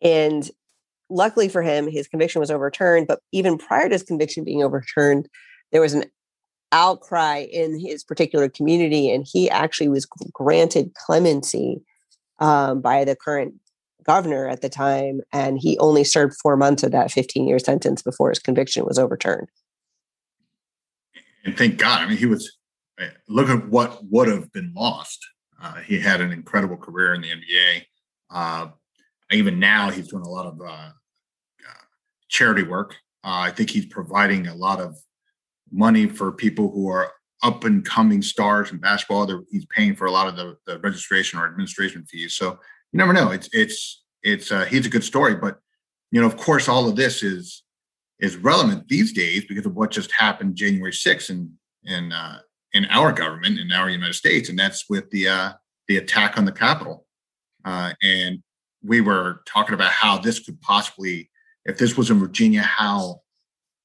And 0.01 0.49
luckily 1.09 1.47
for 1.47 1.61
him, 1.61 1.87
his 1.87 2.07
conviction 2.07 2.39
was 2.39 2.49
overturned. 2.49 3.07
But 3.07 3.19
even 3.31 3.57
prior 3.57 3.87
to 3.87 3.93
his 3.93 4.03
conviction 4.03 4.43
being 4.43 4.63
overturned, 4.63 5.29
there 5.71 5.81
was 5.81 5.93
an 5.93 6.05
outcry 6.71 7.45
in 7.51 7.79
his 7.79 8.03
particular 8.03 8.49
community, 8.49 9.11
and 9.11 9.25
he 9.29 9.49
actually 9.49 9.89
was 9.89 10.05
granted 10.05 10.93
clemency 10.95 11.81
um, 12.39 12.81
by 12.81 13.03
the 13.03 13.15
current 13.15 13.53
governor 14.03 14.47
at 14.47 14.61
the 14.61 14.69
time, 14.69 15.21
and 15.31 15.59
he 15.59 15.77
only 15.79 16.03
served 16.03 16.35
four 16.41 16.57
months 16.57 16.83
of 16.83 16.91
that 16.91 17.11
15 17.11 17.47
year 17.47 17.59
sentence 17.59 18.01
before 18.01 18.29
his 18.29 18.39
conviction 18.39 18.85
was 18.85 18.97
overturned. 18.97 19.47
And 21.43 21.57
thank 21.57 21.77
God. 21.77 22.01
I 22.01 22.07
mean, 22.07 22.17
he 22.17 22.25
was, 22.25 22.57
look 23.27 23.49
at 23.49 23.67
what 23.67 23.99
would 24.09 24.27
have 24.27 24.51
been 24.51 24.73
lost. 24.75 25.19
Uh, 25.61 25.75
he 25.75 25.99
had 25.99 26.21
an 26.21 26.31
incredible 26.31 26.77
career 26.77 27.13
in 27.13 27.21
the 27.21 27.29
NBA. 27.29 27.83
Uh, 28.29 28.67
even 29.31 29.59
now, 29.59 29.89
he's 29.89 30.07
doing 30.07 30.23
a 30.23 30.29
lot 30.29 30.45
of 30.45 30.59
uh, 30.61 30.89
charity 32.31 32.63
work. 32.63 32.95
Uh, 33.23 33.45
I 33.45 33.51
think 33.51 33.69
he's 33.69 33.85
providing 33.85 34.47
a 34.47 34.55
lot 34.55 34.79
of 34.79 34.97
money 35.71 36.07
for 36.07 36.31
people 36.31 36.71
who 36.71 36.89
are 36.89 37.11
up 37.43 37.63
and 37.63 37.85
coming 37.85 38.21
stars 38.21 38.71
in 38.71 38.77
basketball. 38.77 39.25
They're, 39.25 39.43
he's 39.51 39.65
paying 39.65 39.95
for 39.95 40.05
a 40.05 40.11
lot 40.11 40.27
of 40.27 40.35
the, 40.35 40.57
the, 40.65 40.79
registration 40.79 41.39
or 41.39 41.45
administration 41.45 42.05
fees. 42.05 42.33
So 42.35 42.51
you 42.91 42.97
never 42.97 43.13
know. 43.13 43.31
It's 43.31 43.49
it's 43.51 44.03
it's 44.23 44.51
uh, 44.51 44.65
he's 44.65 44.85
a 44.85 44.89
good 44.89 45.03
story, 45.03 45.35
but 45.35 45.59
you 46.11 46.19
know, 46.19 46.27
of 46.27 46.37
course, 46.37 46.67
all 46.67 46.87
of 46.87 46.95
this 46.95 47.21
is 47.21 47.63
is 48.19 48.37
relevant 48.37 48.87
these 48.87 49.13
days 49.13 49.45
because 49.45 49.65
of 49.65 49.75
what 49.75 49.91
just 49.91 50.11
happened 50.11 50.55
January 50.55 50.91
6th. 50.91 51.29
And 51.29 51.51
in 51.83 52.11
uh, 52.11 52.39
in 52.73 52.85
our 52.85 53.11
government 53.11 53.59
in 53.59 53.71
our 53.71 53.89
United 53.89 54.13
States, 54.13 54.49
and 54.49 54.57
that's 54.57 54.89
with 54.89 55.09
the 55.11 55.27
uh, 55.27 55.53
the 55.87 55.97
attack 55.97 56.37
on 56.37 56.45
the 56.45 56.51
Capitol. 56.51 57.05
Uh, 57.65 57.93
and 58.01 58.41
we 58.83 59.01
were 59.01 59.41
talking 59.45 59.73
about 59.73 59.91
how 59.91 60.17
this 60.17 60.39
could 60.39 60.59
possibly, 60.61 61.29
if 61.65 61.77
this 61.77 61.95
was 61.95 62.09
in 62.09 62.19
Virginia, 62.19 62.61
how 62.61 63.21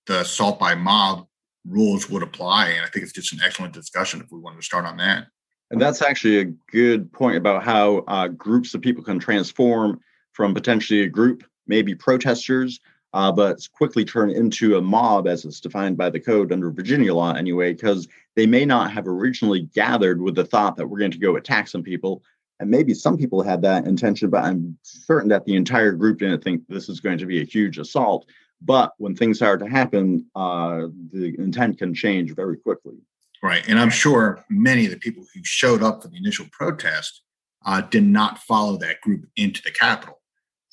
the 0.07 0.21
assault 0.21 0.59
by 0.59 0.75
mob 0.75 1.27
rules 1.69 2.09
would 2.09 2.23
apply. 2.23 2.69
And 2.69 2.85
I 2.85 2.89
think 2.89 3.03
it's 3.03 3.13
just 3.13 3.33
an 3.33 3.41
excellent 3.45 3.75
discussion 3.75 4.21
if 4.21 4.31
we 4.31 4.39
wanted 4.39 4.57
to 4.57 4.63
start 4.63 4.87
on 4.87 4.97
that. 4.99 5.27
And 5.71 5.81
that's 5.81 6.01
actually 6.01 6.39
a 6.39 6.45
good 6.45 7.13
point 7.13 7.37
about 7.37 7.65
how 7.65 8.05
uh, 8.07 8.29
groups 8.29 8.73
of 8.75 8.81
people 8.81 9.03
can 9.03 9.19
transform 9.19 10.01
from 10.33 10.55
potentially 10.55 11.03
a 11.03 11.09
group, 11.09 11.43
maybe 11.67 11.95
protesters, 11.95 12.79
uh, 13.17 13.33
but 13.33 13.53
it's 13.53 13.67
quickly 13.67 14.05
turn 14.05 14.29
into 14.29 14.77
a 14.77 14.83
mob 14.83 15.27
as 15.27 15.47
it's 15.47 15.59
defined 15.59 15.97
by 15.97 16.11
the 16.11 16.21
code 16.21 16.53
under 16.53 16.71
Virginia 16.71 17.15
law 17.15 17.33
anyway, 17.33 17.73
because 17.73 18.07
they 18.35 18.47
may 18.47 18.67
not 18.67 18.93
have 18.93 19.09
originally 19.09 19.63
gathered 19.75 20.21
with 20.21 20.35
the 20.35 20.45
thought 20.45 20.77
that 20.77 20.87
we're 20.87 20.99
going 20.99 21.11
to 21.11 21.19
go 21.19 21.37
attack 21.37 21.67
some 21.67 21.83
people. 21.83 22.23
And 22.61 22.69
maybe 22.71 22.93
some 22.93 23.17
people 23.17 23.41
had 23.43 23.63
that 23.63 23.87
intention, 23.87 24.29
but 24.29 24.45
I'm 24.45 24.77
certain 24.83 25.31
that 25.31 25.47
the 25.47 25.57
entire 25.57 25.93
group 25.93 26.19
didn't 26.19 26.45
think 26.45 26.65
this 26.69 26.91
is 26.91 27.01
going 27.01 27.17
to 27.17 27.25
be 27.25 27.41
a 27.41 27.45
huge 27.45 27.79
assault. 27.79 28.27
But 28.61 28.93
when 28.99 29.17
things 29.17 29.39
start 29.39 29.61
to 29.61 29.67
happen, 29.67 30.27
uh, 30.35 30.89
the 31.11 31.35
intent 31.39 31.79
can 31.79 31.95
change 31.95 32.35
very 32.35 32.59
quickly. 32.59 32.99
Right. 33.43 33.67
And 33.67 33.79
I'm 33.79 33.89
sure 33.89 34.45
many 34.51 34.85
of 34.85 34.91
the 34.91 34.99
people 34.99 35.25
who 35.35 35.41
showed 35.43 35.83
up 35.83 36.03
for 36.03 36.09
the 36.09 36.19
initial 36.19 36.49
protest 36.53 37.23
uh, 37.65 37.81
did 37.81 38.05
not 38.05 38.41
follow 38.41 38.77
that 38.77 39.01
group 39.01 39.25
into 39.37 39.63
the 39.63 39.71
Capitol. 39.71 40.21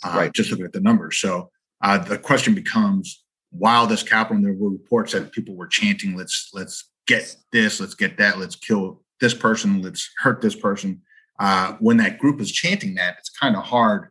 Uh, 0.03 0.13
right. 0.17 0.33
Just 0.33 0.51
looking 0.51 0.65
at 0.65 0.73
the 0.73 0.81
numbers. 0.81 1.19
So 1.19 1.49
uh, 1.83 1.97
the 1.99 2.17
question 2.17 2.55
becomes 2.55 3.23
while 3.51 3.85
this 3.85 4.01
Capitol, 4.01 4.41
there 4.41 4.53
were 4.53 4.71
reports 4.71 5.13
that 5.13 5.31
people 5.31 5.55
were 5.55 5.67
chanting, 5.67 6.17
let's, 6.17 6.49
let's 6.53 6.89
get 7.05 7.35
this, 7.51 7.79
let's 7.79 7.93
get 7.93 8.17
that, 8.17 8.39
let's 8.39 8.55
kill 8.55 9.03
this 9.21 9.35
person, 9.35 9.81
let's 9.81 10.09
hurt 10.17 10.41
this 10.41 10.55
person. 10.55 11.01
Uh, 11.39 11.73
when 11.79 11.97
that 11.97 12.17
group 12.17 12.41
is 12.41 12.51
chanting 12.51 12.95
that, 12.95 13.15
it's 13.19 13.29
kind 13.29 13.55
of 13.55 13.63
hard 13.63 14.09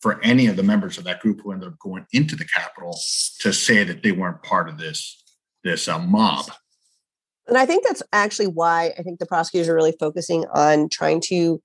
for 0.00 0.22
any 0.22 0.46
of 0.46 0.56
the 0.56 0.62
members 0.62 0.98
of 0.98 1.04
that 1.04 1.20
group 1.20 1.40
who 1.40 1.50
ended 1.50 1.66
up 1.66 1.78
going 1.78 2.06
into 2.12 2.36
the 2.36 2.44
Capitol 2.44 2.96
to 3.40 3.52
say 3.52 3.82
that 3.82 4.02
they 4.02 4.12
weren't 4.12 4.42
part 4.42 4.68
of 4.68 4.78
this 4.78 5.22
this 5.64 5.88
uh, 5.88 5.98
mob. 5.98 6.44
And 7.48 7.56
I 7.56 7.64
think 7.64 7.84
that's 7.84 8.02
actually 8.12 8.48
why 8.48 8.92
I 8.98 9.02
think 9.02 9.18
the 9.18 9.26
prosecutors 9.26 9.68
are 9.68 9.74
really 9.74 9.96
focusing 9.98 10.44
on 10.52 10.90
trying 10.90 11.22
to 11.28 11.62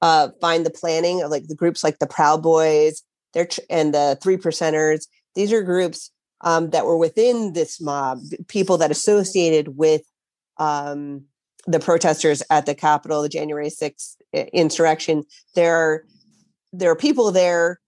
uh, 0.00 0.28
find 0.40 0.64
the 0.64 0.70
planning 0.70 1.22
of 1.22 1.30
like 1.30 1.48
the 1.48 1.56
groups 1.56 1.82
like 1.82 1.98
the 1.98 2.06
Proud 2.06 2.40
Boys, 2.40 3.02
their 3.34 3.48
and 3.70 3.94
the 3.94 4.18
Three 4.22 4.36
Percenters. 4.36 5.06
These 5.34 5.52
are 5.52 5.62
groups 5.62 6.10
um, 6.42 6.70
that 6.70 6.86
were 6.86 6.96
within 6.96 7.52
this 7.52 7.80
mob, 7.80 8.18
people 8.48 8.76
that 8.78 8.90
associated 8.90 9.76
with 9.76 10.02
um, 10.58 11.24
the 11.66 11.80
protesters 11.80 12.42
at 12.50 12.66
the 12.66 12.74
Capitol, 12.74 13.22
the 13.22 13.28
January 13.28 13.68
6th 13.68 14.16
insurrection. 14.52 15.24
There 15.54 15.76
are 15.76 16.04
there 16.72 16.90
are 16.90 16.96
people 16.96 17.30
there 17.30 17.80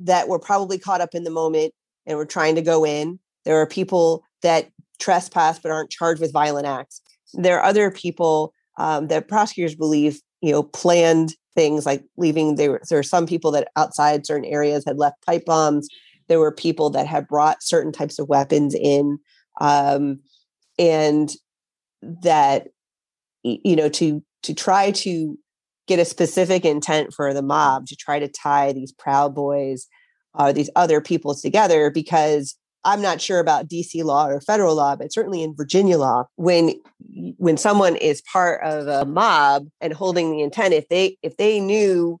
that 0.00 0.28
were 0.28 0.40
probably 0.40 0.78
caught 0.78 1.00
up 1.00 1.14
in 1.14 1.24
the 1.24 1.30
moment 1.30 1.72
and 2.04 2.18
were 2.18 2.26
trying 2.26 2.56
to 2.56 2.62
go 2.62 2.84
in. 2.84 3.18
There 3.44 3.60
are 3.60 3.66
people 3.66 4.24
that 4.42 4.70
trespass 4.98 5.58
but 5.58 5.70
aren't 5.70 5.90
charged 5.90 6.20
with 6.20 6.32
violent 6.32 6.66
acts. 6.66 7.00
There 7.32 7.58
are 7.58 7.64
other 7.64 7.90
people 7.90 8.52
um, 8.76 9.06
that 9.08 9.28
prosecutors 9.28 9.74
believe, 9.74 10.20
you 10.40 10.50
know, 10.50 10.64
planned 10.64 11.34
things 11.54 11.86
like 11.86 12.04
leaving. 12.16 12.56
There, 12.56 12.80
there 12.88 12.98
are 12.98 13.04
some 13.04 13.26
people 13.26 13.50
that 13.52 13.68
outside 13.76 14.26
certain 14.26 14.44
areas 14.44 14.84
had 14.86 14.98
left 14.98 15.24
pipe 15.24 15.44
bombs. 15.44 15.88
There 16.28 16.40
were 16.40 16.52
people 16.52 16.90
that 16.90 17.06
had 17.06 17.28
brought 17.28 17.62
certain 17.62 17.92
types 17.92 18.18
of 18.18 18.28
weapons 18.28 18.74
in, 18.74 19.18
um, 19.60 20.20
and 20.78 21.32
that 22.02 22.68
you 23.42 23.76
know 23.76 23.88
to 23.90 24.22
to 24.42 24.54
try 24.54 24.90
to 24.90 25.38
get 25.86 25.98
a 25.98 26.04
specific 26.04 26.64
intent 26.64 27.12
for 27.12 27.34
the 27.34 27.42
mob 27.42 27.86
to 27.86 27.96
try 27.96 28.18
to 28.18 28.28
tie 28.28 28.72
these 28.72 28.92
Proud 28.92 29.34
Boys 29.34 29.86
or 30.34 30.46
uh, 30.46 30.52
these 30.52 30.70
other 30.76 31.00
people 31.00 31.34
together 31.34 31.90
because 31.90 32.56
I'm 32.84 33.00
not 33.00 33.20
sure 33.20 33.38
about 33.38 33.68
DC 33.68 34.04
law 34.04 34.26
or 34.26 34.40
federal 34.40 34.74
law, 34.74 34.96
but 34.96 35.12
certainly 35.12 35.42
in 35.42 35.54
Virginia 35.54 35.98
law, 35.98 36.26
when 36.36 36.80
when 37.36 37.56
someone 37.56 37.96
is 37.96 38.22
part 38.22 38.62
of 38.62 38.86
a 38.86 39.04
mob 39.04 39.68
and 39.80 39.92
holding 39.92 40.32
the 40.32 40.42
intent, 40.42 40.74
if 40.74 40.88
they 40.88 41.16
if 41.22 41.36
they 41.36 41.60
knew 41.60 42.20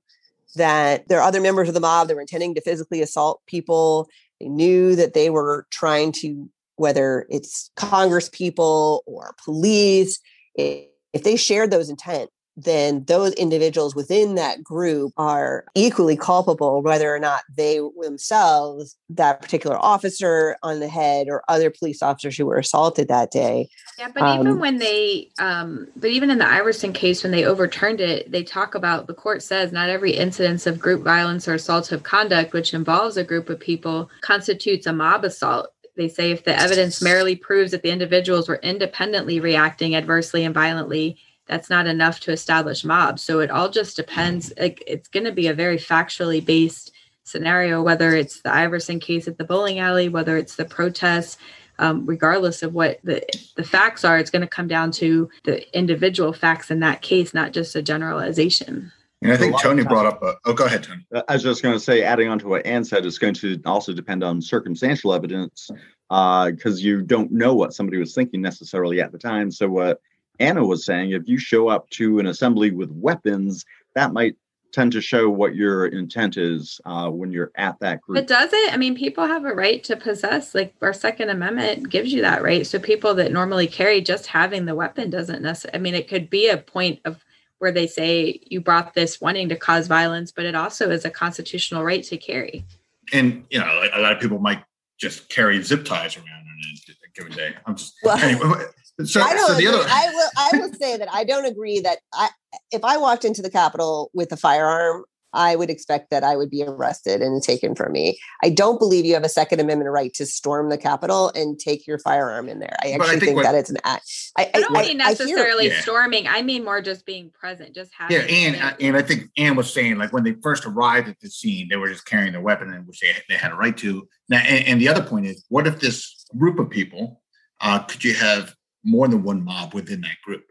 that 0.56 1.08
there 1.08 1.18
are 1.18 1.26
other 1.26 1.40
members 1.40 1.68
of 1.68 1.74
the 1.74 1.80
mob 1.80 2.08
that 2.08 2.14
were 2.14 2.20
intending 2.20 2.54
to 2.54 2.60
physically 2.60 3.02
assault 3.02 3.40
people, 3.46 4.08
they 4.40 4.48
knew 4.48 4.96
that 4.96 5.14
they 5.14 5.30
were 5.30 5.66
trying 5.70 6.12
to 6.12 6.48
whether 6.76 7.26
it's 7.30 7.70
Congress 7.76 8.28
people 8.28 9.02
or 9.06 9.34
police, 9.44 10.18
if 10.56 11.22
they 11.22 11.36
shared 11.36 11.70
those 11.70 11.88
intent, 11.88 12.30
then 12.56 13.04
those 13.04 13.32
individuals 13.34 13.94
within 13.94 14.36
that 14.36 14.62
group 14.62 15.12
are 15.16 15.64
equally 15.74 16.16
culpable, 16.16 16.82
whether 16.82 17.12
or 17.12 17.18
not 17.18 17.42
they 17.56 17.80
themselves, 18.00 18.96
that 19.08 19.40
particular 19.42 19.76
officer 19.78 20.56
on 20.62 20.80
the 20.80 20.88
head, 20.88 21.26
or 21.28 21.42
other 21.48 21.70
police 21.70 22.02
officers 22.02 22.36
who 22.36 22.46
were 22.46 22.58
assaulted 22.58 23.08
that 23.08 23.30
day. 23.30 23.68
Yeah, 23.98 24.10
but 24.14 24.22
um, 24.22 24.40
even 24.40 24.58
when 24.60 24.78
they, 24.78 25.30
um, 25.38 25.88
but 25.96 26.10
even 26.10 26.30
in 26.30 26.38
the 26.38 26.48
Iverson 26.48 26.92
case, 26.92 27.22
when 27.22 27.32
they 27.32 27.44
overturned 27.44 28.00
it, 28.00 28.30
they 28.30 28.44
talk 28.44 28.74
about 28.74 29.06
the 29.06 29.14
court 29.14 29.42
says 29.42 29.72
not 29.72 29.88
every 29.88 30.12
incidence 30.12 30.66
of 30.66 30.78
group 30.78 31.02
violence 31.02 31.48
or 31.48 31.54
assaultive 31.54 32.02
conduct, 32.02 32.52
which 32.52 32.74
involves 32.74 33.16
a 33.16 33.24
group 33.24 33.50
of 33.50 33.58
people, 33.58 34.10
constitutes 34.20 34.86
a 34.86 34.92
mob 34.92 35.24
assault 35.24 35.68
they 35.96 36.08
say 36.08 36.32
if 36.32 36.42
the 36.42 36.60
evidence 36.60 37.00
merely 37.00 37.36
proves 37.36 37.70
that 37.70 37.82
the 37.82 37.90
individuals 37.90 38.48
were 38.48 38.58
independently 38.64 39.38
reacting 39.38 39.94
adversely 39.94 40.44
and 40.44 40.52
violently 40.52 41.16
that's 41.46 41.70
not 41.70 41.86
enough 41.86 42.20
to 42.20 42.32
establish 42.32 42.84
mobs. 42.84 43.22
So 43.22 43.40
it 43.40 43.50
all 43.50 43.68
just 43.68 43.96
depends. 43.96 44.52
Like 44.58 44.82
it's 44.86 45.08
going 45.08 45.24
to 45.24 45.32
be 45.32 45.46
a 45.48 45.54
very 45.54 45.78
factually 45.78 46.44
based 46.44 46.92
scenario, 47.24 47.82
whether 47.82 48.14
it's 48.14 48.42
the 48.42 48.54
Iverson 48.54 49.00
case 49.00 49.28
at 49.28 49.38
the 49.38 49.44
bowling 49.44 49.78
alley, 49.78 50.08
whether 50.08 50.36
it's 50.36 50.56
the 50.56 50.64
protests, 50.64 51.38
um, 51.78 52.06
regardless 52.06 52.62
of 52.62 52.72
what 52.72 53.00
the 53.02 53.24
the 53.56 53.64
facts 53.64 54.04
are, 54.04 54.18
it's 54.18 54.30
going 54.30 54.42
to 54.42 54.48
come 54.48 54.68
down 54.68 54.90
to 54.92 55.28
the 55.44 55.76
individual 55.76 56.32
facts 56.32 56.70
in 56.70 56.80
that 56.80 57.02
case, 57.02 57.34
not 57.34 57.52
just 57.52 57.74
a 57.74 57.82
generalization. 57.82 58.92
And 59.22 59.32
I 59.32 59.36
think 59.38 59.58
Tony 59.60 59.82
brought 59.82 60.06
up 60.06 60.22
a. 60.22 60.34
Oh, 60.44 60.52
go 60.52 60.66
ahead, 60.66 60.82
Tony. 60.84 61.02
I 61.28 61.32
was 61.32 61.42
just 61.42 61.62
going 61.62 61.74
to 61.74 61.80
say, 61.80 62.02
adding 62.02 62.28
on 62.28 62.38
to 62.40 62.48
what 62.48 62.66
Ann 62.66 62.84
said, 62.84 63.06
it's 63.06 63.18
going 63.18 63.34
to 63.34 63.60
also 63.64 63.94
depend 63.94 64.22
on 64.22 64.42
circumstantial 64.42 65.14
evidence 65.14 65.70
because 66.10 66.74
uh, 66.74 66.76
you 66.76 67.00
don't 67.00 67.32
know 67.32 67.54
what 67.54 67.72
somebody 67.72 67.96
was 67.96 68.14
thinking 68.14 68.42
necessarily 68.42 69.00
at 69.00 69.12
the 69.12 69.18
time. 69.18 69.50
So, 69.50 69.68
what 69.68 70.00
Anna 70.40 70.64
was 70.64 70.84
saying, 70.84 71.12
if 71.12 71.22
you 71.26 71.38
show 71.38 71.68
up 71.68 71.88
to 71.90 72.18
an 72.18 72.26
assembly 72.26 72.70
with 72.70 72.90
weapons, 72.90 73.64
that 73.94 74.12
might 74.12 74.36
tend 74.72 74.90
to 74.90 75.00
show 75.00 75.30
what 75.30 75.54
your 75.54 75.86
intent 75.86 76.36
is 76.36 76.80
uh, 76.84 77.08
when 77.08 77.30
you're 77.30 77.52
at 77.54 77.78
that 77.78 78.00
group. 78.00 78.16
But 78.16 78.26
does 78.26 78.50
it? 78.52 78.74
I 78.74 78.76
mean, 78.76 78.96
people 78.96 79.24
have 79.24 79.44
a 79.44 79.54
right 79.54 79.82
to 79.84 79.96
possess. 79.96 80.52
Like 80.54 80.74
our 80.82 80.92
Second 80.92 81.30
Amendment 81.30 81.88
gives 81.88 82.12
you 82.12 82.22
that 82.22 82.42
right. 82.42 82.66
So 82.66 82.80
people 82.80 83.14
that 83.14 83.30
normally 83.30 83.68
carry, 83.68 84.00
just 84.00 84.26
having 84.26 84.64
the 84.64 84.74
weapon 84.74 85.10
doesn't 85.10 85.42
necessarily. 85.42 85.78
I 85.78 85.80
mean, 85.80 85.94
it 85.94 86.08
could 86.08 86.28
be 86.28 86.48
a 86.48 86.56
point 86.56 87.00
of 87.04 87.24
where 87.58 87.70
they 87.70 87.86
say 87.86 88.40
you 88.46 88.60
brought 88.60 88.94
this 88.94 89.20
wanting 89.20 89.48
to 89.48 89.56
cause 89.56 89.86
violence, 89.86 90.32
but 90.32 90.44
it 90.44 90.56
also 90.56 90.90
is 90.90 91.04
a 91.04 91.10
constitutional 91.10 91.84
right 91.84 92.02
to 92.04 92.16
carry. 92.16 92.64
And 93.12 93.44
you 93.50 93.60
know, 93.60 93.88
a 93.94 94.00
lot 94.00 94.12
of 94.12 94.20
people 94.20 94.40
might 94.40 94.64
just 94.98 95.28
carry 95.28 95.62
zip 95.62 95.84
ties 95.84 96.16
around 96.16 96.26
on 96.26 96.44
a 96.88 97.08
given 97.14 97.32
day. 97.32 97.54
I'm 97.64 97.76
just 97.76 97.94
well, 98.02 98.18
anyway. 98.18 98.64
So, 99.04 99.20
I 99.20 99.34
don't 99.34 99.46
so 99.48 99.54
agree. 99.54 99.66
Other- 99.66 99.88
I 99.88 100.08
will. 100.12 100.30
I 100.36 100.58
will 100.58 100.72
say 100.80 100.96
that 100.96 101.08
I 101.12 101.24
don't 101.24 101.46
agree 101.46 101.80
that 101.80 101.98
I, 102.12 102.28
if 102.70 102.84
I 102.84 102.96
walked 102.96 103.24
into 103.24 103.42
the 103.42 103.50
Capitol 103.50 104.10
with 104.14 104.30
a 104.30 104.36
firearm, 104.36 105.04
I 105.34 105.56
would 105.56 105.68
expect 105.68 106.10
that 106.10 106.22
I 106.22 106.36
would 106.36 106.48
be 106.48 106.62
arrested 106.62 107.20
and 107.20 107.42
taken 107.42 107.74
from 107.74 107.92
me. 107.92 108.18
I 108.42 108.50
don't 108.50 108.78
believe 108.78 109.04
you 109.04 109.14
have 109.14 109.24
a 109.24 109.28
Second 109.28 109.60
Amendment 109.60 109.90
right 109.90 110.14
to 110.14 110.24
storm 110.24 110.70
the 110.70 110.78
Capitol 110.78 111.32
and 111.34 111.58
take 111.58 111.86
your 111.86 111.98
firearm 111.98 112.48
in 112.48 112.60
there. 112.60 112.76
I 112.82 112.92
actually 112.92 113.06
I 113.06 113.10
think, 113.10 113.22
think 113.22 113.36
what, 113.36 113.42
that 113.42 113.56
it's 113.56 113.70
an 113.70 113.78
act. 113.84 114.08
I, 114.38 114.50
I 114.54 114.60
don't 114.60 114.76
I, 114.76 114.82
mean 114.82 114.98
necessarily 114.98 115.72
I 115.72 115.80
storming. 115.80 116.28
I 116.28 116.42
mean 116.42 116.64
more 116.64 116.80
just 116.80 117.04
being 117.04 117.30
present, 117.30 117.74
just 117.74 117.90
having. 117.98 118.16
Yeah, 118.16 118.22
and 118.22 118.76
and 118.80 118.96
I 118.96 119.02
think 119.02 119.24
Ann 119.36 119.56
was 119.56 119.72
saying 119.72 119.98
like 119.98 120.12
when 120.12 120.22
they 120.22 120.36
first 120.40 120.64
arrived 120.66 121.08
at 121.08 121.18
the 121.20 121.28
scene, 121.28 121.68
they 121.68 121.76
were 121.76 121.88
just 121.88 122.06
carrying 122.06 122.32
their 122.32 122.40
weapon, 122.40 122.72
and 122.72 122.86
which 122.86 123.00
they 123.00 123.12
they 123.28 123.34
had 123.34 123.50
a 123.50 123.56
right 123.56 123.76
to. 123.78 124.08
Now, 124.28 124.38
and, 124.38 124.66
and 124.66 124.80
the 124.80 124.88
other 124.88 125.02
point 125.02 125.26
is, 125.26 125.44
what 125.48 125.66
if 125.66 125.80
this 125.80 126.26
group 126.38 126.60
of 126.60 126.70
people 126.70 127.20
uh, 127.60 127.80
could 127.80 128.04
you 128.04 128.14
have 128.14 128.54
more 128.84 129.08
than 129.08 129.22
one 129.22 129.44
mob 129.44 129.74
within 129.74 130.02
that 130.02 130.16
group? 130.24 130.44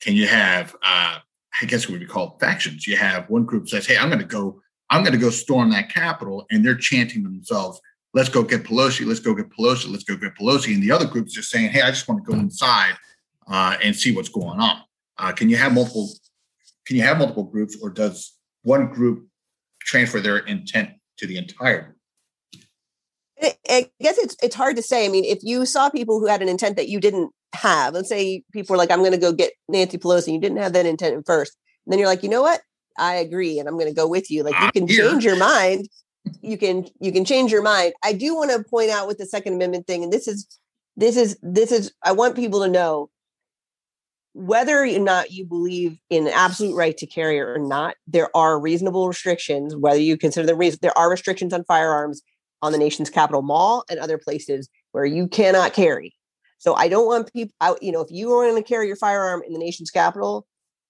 Can 0.00 0.14
you 0.14 0.26
have, 0.26 0.74
uh, 0.82 1.18
I 1.60 1.66
guess 1.66 1.88
what 1.88 1.98
we 1.98 2.06
call 2.06 2.38
factions? 2.38 2.86
You 2.86 2.96
have 2.96 3.28
one 3.28 3.44
group 3.44 3.68
says, 3.68 3.86
"Hey, 3.86 3.96
I'm 3.96 4.08
going 4.08 4.20
to 4.20 4.24
go, 4.24 4.60
I'm 4.90 5.02
going 5.02 5.12
to 5.12 5.18
go 5.18 5.30
storm 5.30 5.70
that 5.70 5.88
Capitol," 5.88 6.46
and 6.50 6.64
they're 6.64 6.76
chanting 6.76 7.22
themselves, 7.22 7.80
"Let's 8.14 8.28
go 8.28 8.42
get 8.42 8.64
Pelosi! 8.64 9.06
Let's 9.06 9.20
go 9.20 9.34
get 9.34 9.50
Pelosi! 9.50 9.90
Let's 9.90 10.04
go 10.04 10.16
get 10.16 10.36
Pelosi!" 10.36 10.74
And 10.74 10.82
the 10.82 10.92
other 10.92 11.06
group's 11.06 11.32
just 11.32 11.50
saying, 11.50 11.70
"Hey, 11.70 11.82
I 11.82 11.90
just 11.90 12.08
want 12.08 12.24
to 12.24 12.30
go 12.30 12.38
inside 12.38 12.94
uh, 13.48 13.76
and 13.82 13.96
see 13.96 14.14
what's 14.14 14.28
going 14.28 14.60
on." 14.60 14.82
Uh, 15.18 15.32
can 15.32 15.48
you 15.48 15.56
have 15.56 15.74
multiple? 15.74 16.08
Can 16.86 16.96
you 16.96 17.02
have 17.02 17.18
multiple 17.18 17.44
groups, 17.44 17.76
or 17.82 17.90
does 17.90 18.34
one 18.62 18.88
group 18.88 19.26
transfer 19.80 20.20
their 20.20 20.38
intent 20.38 20.90
to 21.18 21.26
the 21.26 21.36
entire 21.38 21.82
group? 21.82 21.94
I 23.68 23.90
guess 24.00 24.18
it's 24.18 24.36
it's 24.42 24.54
hard 24.54 24.76
to 24.76 24.82
say. 24.82 25.04
I 25.04 25.08
mean, 25.08 25.24
if 25.24 25.40
you 25.42 25.66
saw 25.66 25.90
people 25.90 26.18
who 26.20 26.26
had 26.26 26.42
an 26.42 26.48
intent 26.48 26.76
that 26.76 26.88
you 26.88 27.00
didn't 27.00 27.32
have. 27.54 27.94
Let's 27.94 28.08
say 28.08 28.42
people 28.52 28.74
are 28.74 28.78
like, 28.78 28.90
I'm 28.90 29.00
going 29.00 29.12
to 29.12 29.18
go 29.18 29.32
get 29.32 29.52
Nancy 29.68 29.98
Pelosi. 29.98 30.32
You 30.32 30.40
didn't 30.40 30.58
have 30.58 30.72
that 30.72 30.86
intent 30.86 31.16
at 31.16 31.26
first. 31.26 31.56
And 31.86 31.92
then 31.92 31.98
you're 31.98 32.08
like, 32.08 32.22
you 32.22 32.28
know 32.28 32.42
what? 32.42 32.60
I 32.98 33.14
agree. 33.14 33.58
And 33.58 33.68
I'm 33.68 33.78
going 33.78 33.88
to 33.88 33.94
go 33.94 34.08
with 34.08 34.30
you. 34.30 34.42
Like 34.42 34.60
you 34.60 34.72
can 34.72 34.88
change 34.88 35.24
your 35.24 35.36
mind. 35.36 35.88
You 36.42 36.58
can, 36.58 36.86
you 37.00 37.12
can 37.12 37.24
change 37.24 37.50
your 37.50 37.62
mind. 37.62 37.94
I 38.04 38.12
do 38.12 38.34
want 38.34 38.50
to 38.50 38.62
point 38.62 38.90
out 38.90 39.06
with 39.06 39.18
the 39.18 39.24
second 39.24 39.54
amendment 39.54 39.86
thing, 39.86 40.02
and 40.02 40.12
this 40.12 40.28
is, 40.28 40.46
this 40.94 41.16
is, 41.16 41.38
this 41.42 41.72
is, 41.72 41.92
I 42.04 42.12
want 42.12 42.36
people 42.36 42.60
to 42.62 42.68
know 42.68 43.08
whether 44.34 44.82
or 44.82 44.98
not 44.98 45.30
you 45.30 45.46
believe 45.46 45.98
in 46.10 46.28
absolute 46.28 46.76
right 46.76 46.96
to 46.98 47.06
carry 47.06 47.40
or 47.40 47.58
not, 47.58 47.94
there 48.06 48.28
are 48.36 48.60
reasonable 48.60 49.08
restrictions, 49.08 49.74
whether 49.74 50.00
you 50.00 50.18
consider 50.18 50.46
the 50.46 50.54
reason, 50.54 50.78
there 50.82 50.96
are 50.98 51.10
restrictions 51.10 51.52
on 51.54 51.64
firearms 51.64 52.20
on 52.60 52.72
the 52.72 52.78
nation's 52.78 53.10
capital 53.10 53.42
mall 53.42 53.84
and 53.88 53.98
other 53.98 54.18
places 54.18 54.68
where 54.92 55.06
you 55.06 55.28
cannot 55.28 55.72
carry. 55.72 56.14
So 56.58 56.74
I 56.74 56.88
don't 56.88 57.06
want 57.06 57.32
people 57.32 57.54
out, 57.60 57.82
you 57.82 57.92
know, 57.92 58.00
if 58.00 58.10
you 58.10 58.32
are 58.32 58.48
going 58.48 58.62
to 58.62 58.68
carry 58.68 58.86
your 58.86 58.96
firearm 58.96 59.42
in 59.46 59.52
the 59.52 59.58
nation's 59.58 59.90
capital, 59.90 60.46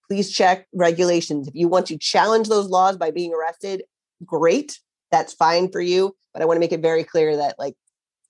please 0.08 0.30
check 0.32 0.66
regulations. 0.72 1.46
If 1.46 1.54
you 1.54 1.68
want 1.68 1.86
to 1.86 1.98
challenge 1.98 2.48
those 2.48 2.68
laws 2.68 2.96
by 2.96 3.10
being 3.10 3.34
arrested, 3.34 3.82
great. 4.24 4.80
That's 5.12 5.34
fine 5.34 5.70
for 5.70 5.80
you. 5.80 6.16
But 6.32 6.42
I 6.42 6.46
want 6.46 6.56
to 6.56 6.60
make 6.60 6.72
it 6.72 6.80
very 6.80 7.04
clear 7.04 7.36
that 7.36 7.56
like 7.58 7.74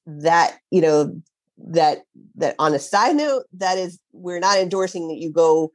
that, 0.06 0.58
you 0.70 0.80
know, 0.80 1.20
that 1.68 2.02
that 2.36 2.54
on 2.58 2.74
a 2.74 2.78
side 2.78 3.16
note, 3.16 3.44
that 3.54 3.78
is 3.78 3.98
we're 4.12 4.40
not 4.40 4.58
endorsing 4.58 5.08
that 5.08 5.18
you 5.18 5.30
go 5.30 5.72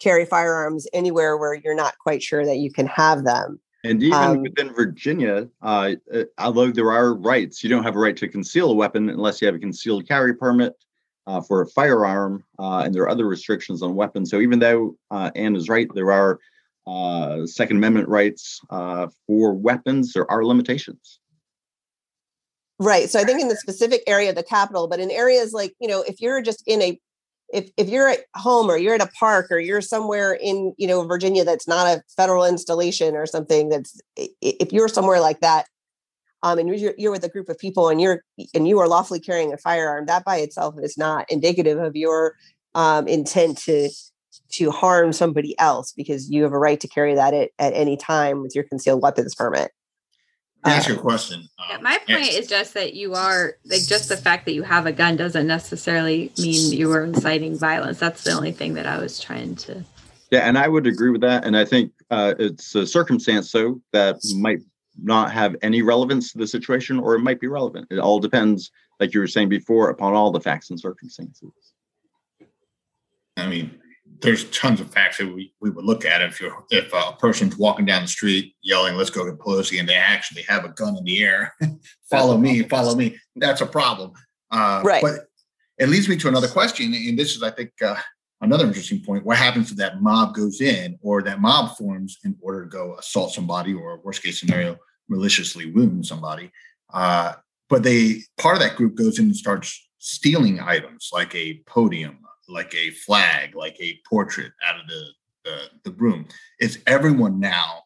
carry 0.00 0.24
firearms 0.24 0.86
anywhere 0.92 1.36
where 1.36 1.54
you're 1.54 1.74
not 1.74 1.98
quite 1.98 2.22
sure 2.22 2.44
that 2.44 2.58
you 2.58 2.70
can 2.70 2.86
have 2.86 3.24
them. 3.24 3.60
And 3.84 4.02
even 4.02 4.18
um, 4.18 4.42
within 4.42 4.74
Virginia, 4.74 5.48
uh, 5.62 5.94
uh, 6.12 6.24
although 6.38 6.70
there 6.70 6.90
are 6.90 7.14
rights, 7.14 7.62
you 7.62 7.70
don't 7.70 7.84
have 7.84 7.94
a 7.94 7.98
right 7.98 8.16
to 8.16 8.28
conceal 8.28 8.70
a 8.70 8.74
weapon 8.74 9.08
unless 9.08 9.40
you 9.40 9.46
have 9.46 9.54
a 9.54 9.60
concealed 9.60 10.08
carry 10.08 10.34
permit 10.34 10.74
uh, 11.26 11.40
for 11.40 11.60
a 11.60 11.66
firearm, 11.66 12.44
uh, 12.58 12.82
and 12.84 12.94
there 12.94 13.02
are 13.02 13.08
other 13.08 13.26
restrictions 13.26 13.82
on 13.82 13.94
weapons. 13.94 14.30
So 14.30 14.40
even 14.40 14.58
though 14.58 14.96
uh, 15.10 15.30
Ann 15.34 15.56
is 15.56 15.68
right, 15.68 15.88
there 15.94 16.12
are 16.12 16.38
uh, 16.86 17.46
Second 17.46 17.78
Amendment 17.78 18.08
rights 18.08 18.60
for 18.70 19.54
weapons. 19.54 20.12
There 20.12 20.30
are 20.30 20.44
limitations. 20.44 21.20
Right. 22.78 23.08
So 23.08 23.18
I 23.18 23.24
think 23.24 23.40
in 23.40 23.48
the 23.48 23.56
specific 23.56 24.02
area 24.06 24.28
of 24.28 24.36
the 24.36 24.42
capital, 24.42 24.86
but 24.86 25.00
in 25.00 25.10
areas 25.10 25.52
like 25.52 25.74
you 25.80 25.88
know, 25.88 26.02
if 26.02 26.20
you're 26.20 26.42
just 26.42 26.62
in 26.66 26.82
a 26.82 27.00
if 27.52 27.70
if 27.76 27.88
you're 27.88 28.08
at 28.08 28.20
home 28.34 28.70
or 28.70 28.76
you're 28.76 28.94
at 28.94 29.00
a 29.00 29.10
park 29.18 29.46
or 29.50 29.58
you're 29.58 29.80
somewhere 29.80 30.34
in 30.34 30.74
you 30.76 30.86
know 30.86 31.02
Virginia 31.06 31.44
that's 31.44 31.68
not 31.68 31.86
a 31.86 32.02
federal 32.16 32.44
installation 32.44 33.14
or 33.14 33.26
something 33.26 33.68
that's 33.68 34.00
if 34.16 34.72
you're 34.72 34.88
somewhere 34.88 35.20
like 35.20 35.40
that 35.40 35.66
um, 36.42 36.58
and 36.58 36.68
you're, 36.68 36.94
you're 36.96 37.12
with 37.12 37.24
a 37.24 37.28
group 37.28 37.48
of 37.48 37.58
people 37.58 37.88
and 37.88 38.00
you're 38.00 38.22
and 38.54 38.68
you 38.68 38.78
are 38.78 38.88
lawfully 38.88 39.20
carrying 39.20 39.52
a 39.52 39.58
firearm 39.58 40.06
that 40.06 40.24
by 40.24 40.36
itself 40.36 40.74
is 40.82 40.96
not 40.96 41.30
indicative 41.30 41.78
of 41.78 41.96
your 41.96 42.34
um, 42.74 43.08
intent 43.08 43.58
to 43.58 43.88
to 44.50 44.70
harm 44.70 45.12
somebody 45.12 45.58
else 45.58 45.92
because 45.92 46.30
you 46.30 46.42
have 46.42 46.52
a 46.52 46.58
right 46.58 46.80
to 46.80 46.88
carry 46.88 47.14
that 47.14 47.34
at, 47.34 47.50
at 47.58 47.72
any 47.72 47.96
time 47.96 48.42
with 48.42 48.54
your 48.54 48.64
concealed 48.64 49.02
weapons 49.02 49.34
permit 49.34 49.70
ask 50.66 50.88
your 50.88 50.98
question. 50.98 51.48
Um, 51.70 51.82
my 51.82 51.98
point 52.06 52.32
is 52.32 52.46
just 52.46 52.74
that 52.74 52.94
you 52.94 53.14
are 53.14 53.56
like 53.64 53.86
just 53.86 54.08
the 54.08 54.16
fact 54.16 54.46
that 54.46 54.52
you 54.52 54.62
have 54.62 54.86
a 54.86 54.92
gun 54.92 55.16
doesn't 55.16 55.46
necessarily 55.46 56.32
mean 56.38 56.72
you 56.72 56.90
are 56.92 57.04
inciting 57.04 57.58
violence. 57.58 57.98
That's 57.98 58.24
the 58.24 58.32
only 58.32 58.52
thing 58.52 58.74
that 58.74 58.86
I 58.86 58.98
was 58.98 59.18
trying 59.18 59.56
to. 59.56 59.84
Yeah, 60.30 60.40
and 60.40 60.58
I 60.58 60.68
would 60.68 60.86
agree 60.86 61.10
with 61.10 61.20
that. 61.20 61.44
And 61.44 61.56
I 61.56 61.64
think 61.64 61.92
uh, 62.10 62.34
it's 62.38 62.74
a 62.74 62.86
circumstance 62.86 63.50
so 63.50 63.80
that 63.92 64.16
might 64.36 64.58
not 65.02 65.32
have 65.32 65.56
any 65.62 65.82
relevance 65.82 66.32
to 66.32 66.38
the 66.38 66.46
situation, 66.46 66.98
or 66.98 67.14
it 67.14 67.20
might 67.20 67.40
be 67.40 67.46
relevant. 67.46 67.86
It 67.90 67.98
all 67.98 68.18
depends, 68.18 68.70
like 69.00 69.14
you 69.14 69.20
were 69.20 69.26
saying 69.26 69.48
before, 69.48 69.90
upon 69.90 70.14
all 70.14 70.30
the 70.30 70.40
facts 70.40 70.70
and 70.70 70.80
circumstances. 70.80 71.52
I 73.36 73.46
mean, 73.48 73.78
there's 74.20 74.44
tons 74.50 74.80
of 74.80 74.90
facts 74.90 75.18
that 75.18 75.26
we, 75.26 75.52
we 75.60 75.70
would 75.70 75.84
look 75.84 76.04
at 76.04 76.22
if 76.22 76.40
you're 76.40 76.64
if 76.70 76.92
a 76.92 77.12
person's 77.18 77.56
walking 77.58 77.84
down 77.84 78.02
the 78.02 78.08
street 78.08 78.54
yelling 78.62 78.94
let's 78.94 79.10
go 79.10 79.26
to 79.26 79.32
Pelosi 79.32 79.78
and 79.78 79.88
they 79.88 79.94
actually 79.94 80.42
have 80.42 80.64
a 80.64 80.70
gun 80.70 80.96
in 80.96 81.04
the 81.04 81.22
air 81.22 81.54
follow 82.10 82.38
me 82.38 82.62
follow 82.62 82.94
me 82.94 83.16
that's 83.36 83.60
a 83.60 83.66
problem 83.66 84.12
uh, 84.52 84.80
right 84.84 85.02
but 85.02 85.26
it 85.78 85.88
leads 85.88 86.08
me 86.08 86.16
to 86.16 86.28
another 86.28 86.48
question 86.48 86.94
and 86.94 87.18
this 87.18 87.36
is 87.36 87.42
I 87.42 87.50
think 87.50 87.72
uh, 87.82 87.96
another 88.40 88.66
interesting 88.66 89.00
point 89.00 89.24
what 89.24 89.36
happens 89.36 89.70
if 89.70 89.76
that 89.76 90.02
mob 90.02 90.34
goes 90.34 90.60
in 90.60 90.98
or 91.02 91.22
that 91.22 91.40
mob 91.40 91.76
forms 91.76 92.18
in 92.24 92.36
order 92.40 92.64
to 92.64 92.68
go 92.68 92.96
assault 92.98 93.32
somebody 93.32 93.72
or 93.72 94.00
worst 94.04 94.22
case 94.22 94.40
scenario 94.40 94.76
maliciously 95.08 95.70
wound 95.72 96.04
somebody 96.04 96.50
uh, 96.92 97.32
but 97.68 97.82
they 97.82 98.20
part 98.38 98.56
of 98.56 98.62
that 98.62 98.76
group 98.76 98.94
goes 98.94 99.18
in 99.18 99.26
and 99.26 99.36
starts 99.36 99.88
stealing 99.98 100.60
items 100.60 101.10
like 101.12 101.34
a 101.34 101.60
podium 101.66 102.18
like 102.48 102.74
a 102.74 102.90
flag, 102.90 103.54
like 103.54 103.76
a 103.80 103.98
portrait 104.08 104.52
out 104.64 104.80
of 104.80 104.86
the, 104.86 105.06
the, 105.44 105.90
the 105.90 105.96
room. 105.96 106.26
Is 106.60 106.78
everyone 106.86 107.40
now 107.40 107.82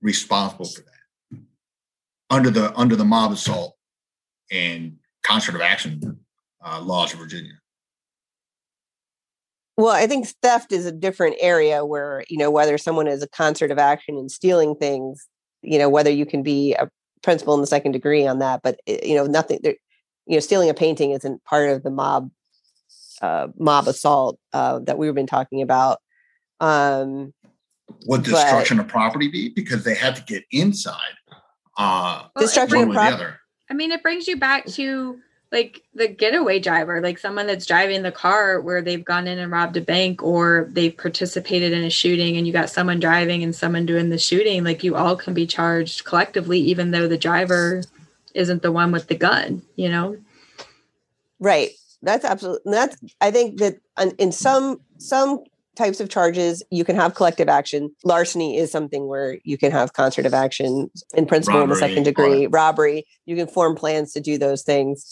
responsible 0.00 0.66
for 0.66 0.80
that 0.82 1.40
under 2.30 2.50
the 2.50 2.74
under 2.76 2.96
the 2.96 3.04
mob 3.04 3.32
assault 3.32 3.76
and 4.50 4.96
concert 5.22 5.54
of 5.54 5.60
action 5.60 6.18
uh, 6.64 6.80
laws 6.80 7.12
of 7.12 7.18
Virginia? 7.18 7.52
Well, 9.76 9.94
I 9.94 10.06
think 10.06 10.28
theft 10.42 10.72
is 10.72 10.84
a 10.86 10.92
different 10.92 11.36
area 11.40 11.84
where 11.84 12.24
you 12.28 12.36
know 12.36 12.50
whether 12.50 12.76
someone 12.78 13.06
is 13.06 13.22
a 13.22 13.28
concert 13.28 13.70
of 13.70 13.78
action 13.78 14.16
and 14.16 14.30
stealing 14.30 14.74
things, 14.74 15.26
you 15.62 15.78
know 15.78 15.88
whether 15.88 16.10
you 16.10 16.26
can 16.26 16.42
be 16.42 16.74
a 16.74 16.88
principal 17.22 17.54
in 17.54 17.60
the 17.60 17.66
second 17.66 17.92
degree 17.92 18.26
on 18.26 18.38
that, 18.40 18.60
but 18.62 18.80
eh, 18.86 18.98
you 19.02 19.14
know 19.14 19.26
nothing. 19.26 19.60
You 19.64 20.36
know, 20.36 20.40
stealing 20.40 20.68
a 20.68 20.74
painting 20.74 21.12
isn't 21.12 21.42
part 21.44 21.70
of 21.70 21.82
the 21.82 21.90
mob 21.90 22.30
uh, 23.22 23.48
mob 23.58 23.88
assault 23.88 24.38
uh, 24.52 24.80
that 24.80 24.98
we've 24.98 25.14
been 25.14 25.26
talking 25.26 25.62
about. 25.62 26.00
Um, 26.60 27.32
Would 28.06 28.24
destruction 28.24 28.76
but, 28.76 28.86
of 28.86 28.92
property 28.92 29.28
be 29.28 29.48
because 29.48 29.84
they 29.84 29.94
had 29.94 30.16
to 30.16 30.22
get 30.22 30.44
inside? 30.50 31.14
Uh, 31.78 32.24
well, 32.34 32.44
destruction 32.44 32.88
of 32.88 32.94
property. 32.94 33.32
I 33.70 33.74
mean, 33.74 33.90
it 33.90 34.02
brings 34.02 34.28
you 34.28 34.36
back 34.36 34.66
to 34.66 35.18
like 35.52 35.82
the 35.94 36.08
getaway 36.08 36.58
driver, 36.58 37.00
like 37.00 37.18
someone 37.18 37.46
that's 37.46 37.66
driving 37.66 38.02
the 38.02 38.10
car 38.10 38.60
where 38.60 38.82
they've 38.82 39.04
gone 39.04 39.28
in 39.28 39.38
and 39.38 39.52
robbed 39.52 39.76
a 39.76 39.80
bank 39.80 40.22
or 40.22 40.66
they've 40.70 40.96
participated 40.96 41.72
in 41.72 41.84
a 41.84 41.90
shooting 41.90 42.36
and 42.36 42.46
you 42.46 42.52
got 42.52 42.70
someone 42.70 42.98
driving 42.98 43.42
and 43.42 43.54
someone 43.54 43.86
doing 43.86 44.08
the 44.08 44.18
shooting, 44.18 44.64
like 44.64 44.82
you 44.82 44.96
all 44.96 45.14
can 45.14 45.34
be 45.34 45.46
charged 45.46 46.04
collectively, 46.04 46.58
even 46.58 46.90
though 46.90 47.06
the 47.06 47.18
driver 47.18 47.82
isn't 48.34 48.62
the 48.62 48.72
one 48.72 48.90
with 48.90 49.08
the 49.08 49.14
gun, 49.14 49.62
you 49.76 49.90
know? 49.90 50.16
Right 51.38 51.70
that's 52.02 52.24
absolutely 52.24 52.72
that's 52.72 52.96
i 53.20 53.30
think 53.30 53.58
that 53.58 53.76
in 54.18 54.32
some 54.32 54.80
some 54.98 55.42
types 55.76 56.00
of 56.00 56.08
charges 56.08 56.62
you 56.70 56.84
can 56.84 56.96
have 56.96 57.14
collective 57.14 57.48
action. 57.48 57.90
Larceny 58.04 58.56
is 58.56 58.70
something 58.70 59.06
where 59.06 59.38
you 59.44 59.56
can 59.56 59.72
have 59.72 59.92
concert 59.92 60.26
of 60.26 60.34
action 60.34 60.90
in 61.14 61.26
principle 61.26 61.60
robbery, 61.60 61.64
in 61.64 61.80
the 61.80 61.86
second 61.88 62.02
degree. 62.04 62.46
robbery 62.46 63.06
you 63.24 63.36
can 63.36 63.46
form 63.46 63.74
plans 63.74 64.12
to 64.12 64.20
do 64.20 64.36
those 64.36 64.62
things 64.62 65.10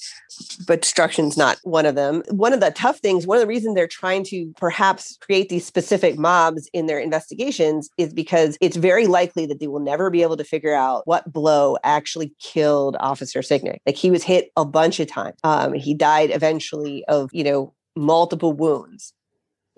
but 0.66 0.82
destruction's 0.82 1.36
not 1.36 1.58
one 1.62 1.86
of 1.86 1.94
them. 1.94 2.22
One 2.30 2.52
of 2.52 2.60
the 2.60 2.70
tough 2.70 2.98
things 2.98 3.26
one 3.26 3.38
of 3.38 3.42
the 3.42 3.46
reasons 3.46 3.74
they're 3.74 3.86
trying 3.86 4.24
to 4.24 4.52
perhaps 4.56 5.16
create 5.18 5.48
these 5.48 5.66
specific 5.66 6.18
mobs 6.18 6.68
in 6.72 6.86
their 6.86 6.98
investigations 6.98 7.88
is 7.96 8.12
because 8.12 8.56
it's 8.60 8.76
very 8.76 9.06
likely 9.06 9.46
that 9.46 9.60
they 9.60 9.68
will 9.68 9.80
never 9.80 10.10
be 10.10 10.22
able 10.22 10.36
to 10.36 10.44
figure 10.44 10.74
out 10.74 11.06
what 11.06 11.30
blow 11.32 11.76
actually 11.84 12.34
killed 12.38 12.96
officer 13.00 13.40
Sicknick 13.40 13.78
like 13.86 13.96
he 13.96 14.10
was 14.10 14.22
hit 14.22 14.50
a 14.56 14.64
bunch 14.64 15.00
of 15.00 15.08
times. 15.08 15.36
Um, 15.44 15.72
he 15.74 15.94
died 15.94 16.30
eventually 16.30 17.04
of 17.06 17.30
you 17.32 17.44
know 17.44 17.74
multiple 17.96 18.52
wounds 18.52 19.12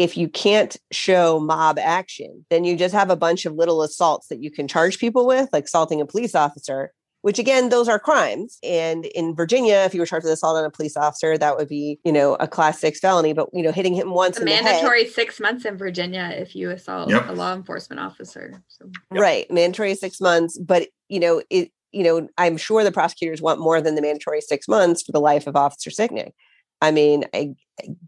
if 0.03 0.17
you 0.17 0.29
can't 0.29 0.77
show 0.91 1.39
mob 1.39 1.79
action, 1.79 2.45
then 2.51 2.65
you 2.65 2.77
just 2.77 2.93
have 2.93 3.09
a 3.09 3.15
bunch 3.15 3.47
of 3.47 3.55
little 3.55 3.83
assaults 3.83 4.27
that 4.27 4.43
you 4.43 4.51
can 4.51 4.67
charge 4.67 4.99
people 4.99 5.29
with, 5.29 5.49
like 5.53 5.67
assaulting 5.67 6.01
a 6.01 6.07
police 6.07 6.35
officer, 6.35 6.93
which 7.21 7.39
again, 7.39 7.69
those 7.69 7.89
are 7.89 8.01
crimes. 8.01 8.59
And 8.65 9.07
in 9.07 9.37
Virginia, 9.37 9.77
if 9.87 9.95
you 9.95 10.01
were 10.01 10.07
charged 10.07 10.25
with 10.25 10.33
assault 10.33 10.57
on 10.57 10.65
a 10.65 10.71
police 10.71 10.97
officer, 10.97 11.39
that 11.39 11.57
would 11.57 11.69
be, 11.69 12.01
you 12.05 12.11
know, 12.11 12.35
a 12.41 12.49
class 12.49 12.81
six 12.81 12.99
felony. 12.99 13.33
But 13.33 13.49
you 13.53 13.63
know, 13.63 13.71
hitting 13.71 13.95
him 13.95 14.11
once, 14.11 14.41
a 14.41 14.45
mandatory 14.45 15.05
head, 15.05 15.13
six 15.13 15.39
months 15.39 15.65
in 15.65 15.77
Virginia 15.77 16.35
if 16.35 16.57
you 16.57 16.71
assault 16.71 17.09
yep. 17.09 17.29
a 17.29 17.33
law 17.33 17.55
enforcement 17.55 18.01
officer. 18.01 18.61
So. 18.67 18.87
Yep. 19.13 19.21
Right, 19.23 19.51
mandatory 19.53 19.95
six 19.95 20.21
months. 20.21 20.59
But 20.59 20.89
you 21.09 21.21
know, 21.21 21.43
it. 21.49 21.71
You 21.95 22.05
know, 22.05 22.29
I'm 22.39 22.57
sure 22.57 22.83
the 22.83 22.91
prosecutors 22.91 23.43
want 23.43 23.61
more 23.61 23.79
than 23.83 23.97
the 23.97 24.01
mandatory 24.01 24.41
six 24.41 24.67
months 24.67 25.03
for 25.03 25.13
the 25.13 25.21
life 25.21 25.47
of 25.47 25.57
Officer 25.57 25.91
Sicknick. 25.91 26.33
I 26.81 26.91
mean, 26.91 27.27
I 27.35 27.55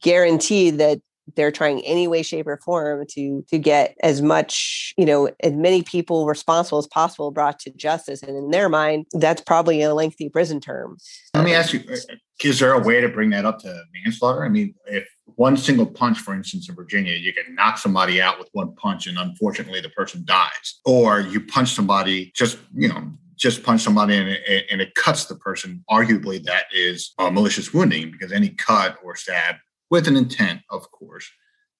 guarantee 0.00 0.70
that 0.70 1.02
they're 1.36 1.50
trying 1.50 1.80
any 1.84 2.06
way 2.06 2.22
shape 2.22 2.46
or 2.46 2.56
form 2.58 3.04
to 3.10 3.44
to 3.48 3.58
get 3.58 3.96
as 4.02 4.22
much 4.22 4.94
you 4.96 5.06
know 5.06 5.30
as 5.40 5.52
many 5.52 5.82
people 5.82 6.26
responsible 6.26 6.78
as 6.78 6.86
possible 6.86 7.30
brought 7.30 7.58
to 7.60 7.70
justice. 7.70 8.22
And 8.22 8.36
in 8.36 8.50
their 8.50 8.68
mind 8.68 9.06
that's 9.12 9.40
probably 9.40 9.82
a 9.82 9.94
lengthy 9.94 10.28
prison 10.28 10.60
term. 10.60 10.96
Let 11.34 11.44
me 11.44 11.54
ask 11.54 11.72
you 11.72 11.82
uh, 11.90 11.96
is 12.42 12.58
there 12.58 12.72
a 12.72 12.80
way 12.80 13.00
to 13.00 13.08
bring 13.08 13.30
that 13.30 13.44
up 13.44 13.58
to 13.60 13.82
manslaughter? 13.94 14.44
I 14.44 14.48
mean 14.48 14.74
if 14.86 15.08
one 15.36 15.56
single 15.56 15.86
punch 15.86 16.18
for 16.18 16.34
instance 16.34 16.68
in 16.68 16.74
virginia 16.74 17.16
you 17.16 17.32
can 17.32 17.54
knock 17.54 17.78
somebody 17.78 18.20
out 18.20 18.38
with 18.38 18.48
one 18.52 18.74
punch 18.76 19.06
and 19.06 19.18
unfortunately 19.18 19.80
the 19.80 19.90
person 19.90 20.24
dies. 20.24 20.80
Or 20.84 21.20
you 21.20 21.40
punch 21.40 21.72
somebody 21.72 22.32
just 22.34 22.58
you 22.74 22.88
know 22.88 23.12
just 23.36 23.62
punch 23.62 23.80
somebody 23.80 24.16
and 24.16 24.28
it, 24.28 24.66
and 24.70 24.80
it 24.80 24.94
cuts 24.94 25.26
the 25.26 25.34
person 25.34 25.84
arguably 25.90 26.42
that 26.44 26.64
is 26.72 27.14
a 27.18 27.30
malicious 27.30 27.74
wounding 27.74 28.10
because 28.10 28.32
any 28.32 28.50
cut 28.50 28.96
or 29.02 29.16
stab 29.16 29.56
with 29.90 30.08
an 30.08 30.16
intent, 30.16 30.60
of 30.70 30.90
course, 30.90 31.28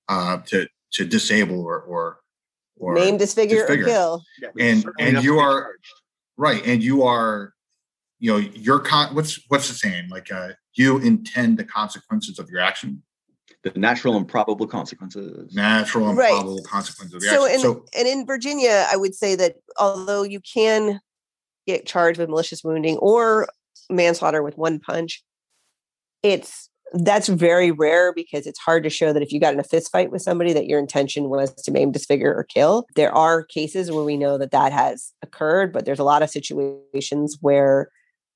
uh, 0.09 0.39
to 0.47 0.67
to 0.93 1.05
disable 1.05 1.61
or 1.61 1.81
or 1.83 2.19
or 2.77 2.95
Name, 2.95 3.17
disfigure, 3.19 3.59
disfigure. 3.61 3.85
or 3.85 3.89
kill. 3.89 4.23
And- 4.59 4.83
certainly 4.83 5.17
and 5.17 5.25
you 5.25 5.39
are- 5.39 5.63
charged. 5.63 5.93
right, 6.37 6.67
and 6.67 6.83
you 6.83 7.05
are, 7.05 7.53
you 8.19 8.33
know, 8.33 8.39
your 8.39 8.81
con. 8.81 9.15
What's 9.15 9.41
what's 9.49 9.69
the 9.69 9.75
saying? 9.75 10.09
Like, 10.09 10.31
uh, 10.33 10.51
you 10.75 10.99
intend 10.99 11.59
the 11.59 11.65
consequences 11.65 12.39
of 12.41 12.51
your 12.51 12.61
action, 12.61 13.03
the 13.63 13.71
natural 13.77 14.17
and 14.17 14.27
probable 14.29 14.67
consequences. 14.67 15.55
natural 15.55 16.09
and 16.09 16.19
Right. 16.19 16.33
probable 16.33 16.63
consequences 16.65 17.15
of 17.15 17.23
your 17.23 17.33
So 17.33 17.45
action. 17.47 17.55
in 17.55 17.61
so 17.61 17.85
and 17.97 18.09
in 18.09 18.27
Virginia, 18.27 18.87
I 18.91 18.97
would 18.97 19.15
say 19.15 19.37
that 19.37 19.57
although 19.79 20.23
you 20.25 20.41
can 20.41 21.01
get 21.67 21.87
charged 21.87 22.19
with 22.19 22.29
malicious 22.29 22.63
wounding 22.65 22.97
or 22.99 23.49
manslaughter 23.89 24.43
with 24.43 24.59
one 24.59 24.81
punch, 24.81 25.23
it's 26.23 26.69
that's 26.93 27.29
very 27.29 27.71
rare 27.73 28.13
because 28.13 28.47
it's 28.47 28.59
hard 28.59 28.85
to 28.85 28.91
show 28.91 29.13
that 29.13 29.23
if 29.23 29.33
you 29.33 29.41
got 29.41 29.53
in 29.53 29.59
a 29.61 29.65
fist 29.65 29.91
fight 29.91 30.13
with 30.13 30.23
somebody 30.23 30.53
that 30.53 30.67
your 30.67 30.79
intention 30.79 31.29
was 31.29 31.53
to 31.55 31.73
maim, 31.73 31.91
disfigure, 31.91 32.33
or 32.35 32.45
kill. 32.45 32.87
There 32.95 33.13
are 33.13 33.43
cases 33.45 33.91
where 33.91 34.05
we 34.05 34.17
know 34.17 34.39
that 34.39 34.53
that 34.53 34.73
has 34.73 35.13
occurred, 35.23 35.73
but 35.73 35.85
there's 35.87 35.99
a 35.99 36.05
lot 36.05 36.23
of 36.23 36.31
situations 36.31 37.39
where 37.41 37.91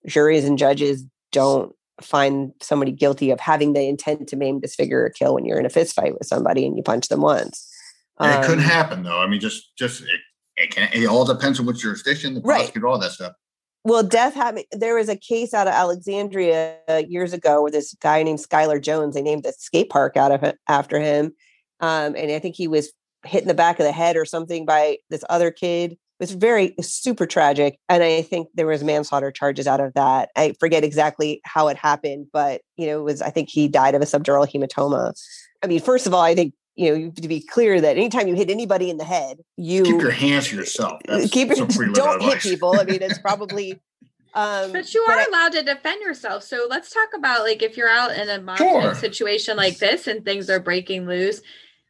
juries 0.06 0.44
and 0.44 0.58
judges 0.58 1.04
don't 1.30 1.72
find 2.00 2.52
somebody 2.60 2.90
guilty 2.92 3.30
of 3.30 3.40
having 3.40 3.72
the 3.74 3.82
intent 3.88 4.28
to 4.28 4.36
maim, 4.36 4.60
disfigure, 4.60 5.04
or 5.04 5.10
kill 5.10 5.34
when 5.34 5.44
you're 5.44 5.58
in 5.58 5.66
a 5.66 5.70
fist 5.70 5.94
fight 5.94 6.14
with 6.14 6.26
somebody 6.26 6.66
and 6.66 6.76
you 6.76 6.82
punch 6.82 7.08
them 7.08 7.20
once. 7.20 7.68
and 8.20 8.32
it 8.42 8.46
could 8.46 8.58
Um, 8.58 8.64
happen, 8.64 9.02
though. 9.04 9.20
I 9.20 9.28
mean, 9.28 9.38
just 9.40 9.76
just 9.76 10.00
it, 10.02 10.20
it 10.56 10.70
can. 10.72 10.88
It 10.92 11.06
all 11.06 11.24
depends 11.24 11.60
on 11.60 11.66
which 11.66 11.78
jurisdiction, 11.78 12.34
the 12.34 12.40
Right. 12.40 12.58
prosecutor, 12.58 12.88
all 12.88 12.98
that 12.98 13.12
stuff. 13.12 13.34
Well, 13.88 14.02
death 14.02 14.34
happened. 14.34 14.66
There 14.72 14.96
was 14.96 15.08
a 15.08 15.16
case 15.16 15.54
out 15.54 15.66
of 15.66 15.72
Alexandria 15.72 16.76
years 17.08 17.32
ago 17.32 17.62
where 17.62 17.70
this 17.70 17.94
guy 18.02 18.22
named 18.22 18.38
Skylar 18.38 18.82
Jones, 18.82 19.14
they 19.14 19.22
named 19.22 19.44
the 19.44 19.54
skate 19.56 19.88
park 19.88 20.14
out 20.14 20.30
of 20.30 20.54
after 20.68 21.00
him. 21.00 21.32
Um, 21.80 22.14
and 22.14 22.30
I 22.30 22.38
think 22.38 22.54
he 22.54 22.68
was 22.68 22.92
hit 23.24 23.40
in 23.40 23.48
the 23.48 23.54
back 23.54 23.80
of 23.80 23.86
the 23.86 23.92
head 23.92 24.14
or 24.14 24.26
something 24.26 24.66
by 24.66 24.98
this 25.08 25.24
other 25.30 25.50
kid. 25.50 25.92
It 25.92 25.98
was 26.20 26.32
very 26.32 26.74
super 26.82 27.24
tragic. 27.24 27.78
And 27.88 28.02
I 28.02 28.20
think 28.20 28.48
there 28.54 28.66
was 28.66 28.84
manslaughter 28.84 29.30
charges 29.30 29.66
out 29.66 29.80
of 29.80 29.94
that. 29.94 30.28
I 30.36 30.52
forget 30.60 30.84
exactly 30.84 31.40
how 31.44 31.68
it 31.68 31.78
happened, 31.78 32.26
but 32.30 32.60
you 32.76 32.88
know, 32.88 33.00
it 33.00 33.04
was 33.04 33.22
I 33.22 33.30
think 33.30 33.48
he 33.48 33.68
died 33.68 33.94
of 33.94 34.02
a 34.02 34.04
subdural 34.04 34.46
hematoma. 34.46 35.14
I 35.62 35.66
mean, 35.66 35.80
first 35.80 36.06
of 36.06 36.12
all, 36.12 36.20
I 36.20 36.34
think 36.34 36.52
you 36.78 36.90
know, 36.90 36.96
you 36.96 37.04
have 37.06 37.14
to 37.16 37.28
be 37.28 37.40
clear 37.40 37.80
that 37.80 37.96
anytime 37.96 38.28
you 38.28 38.34
hit 38.36 38.50
anybody 38.50 38.88
in 38.88 38.98
the 38.98 39.04
head, 39.04 39.40
you 39.56 39.82
Keep 39.84 40.00
your 40.00 40.10
hands 40.12 40.46
to 40.48 40.56
yourself. 40.56 41.00
That's 41.06 41.28
keep 41.28 41.50
it 41.50 41.56
some 41.58 41.66
don't 41.92 42.22
hit 42.22 42.38
people. 42.40 42.78
I 42.78 42.84
mean, 42.84 43.02
it's 43.02 43.18
probably 43.28 43.72
um 44.34 44.72
But 44.72 44.94
you 44.94 45.02
but 45.06 45.16
are 45.16 45.20
I- 45.20 45.26
allowed 45.28 45.52
to 45.52 45.62
defend 45.64 46.00
yourself. 46.02 46.44
So 46.44 46.66
let's 46.70 46.92
talk 46.92 47.08
about 47.16 47.40
like 47.42 47.62
if 47.62 47.76
you're 47.76 47.88
out 47.90 48.16
in 48.16 48.28
a 48.28 48.40
mob 48.40 48.58
Sure. 48.58 48.94
situation 48.94 49.56
like 49.56 49.78
this 49.78 50.06
and 50.06 50.24
things 50.24 50.48
are 50.48 50.60
breaking 50.60 51.06
loose, 51.06 51.40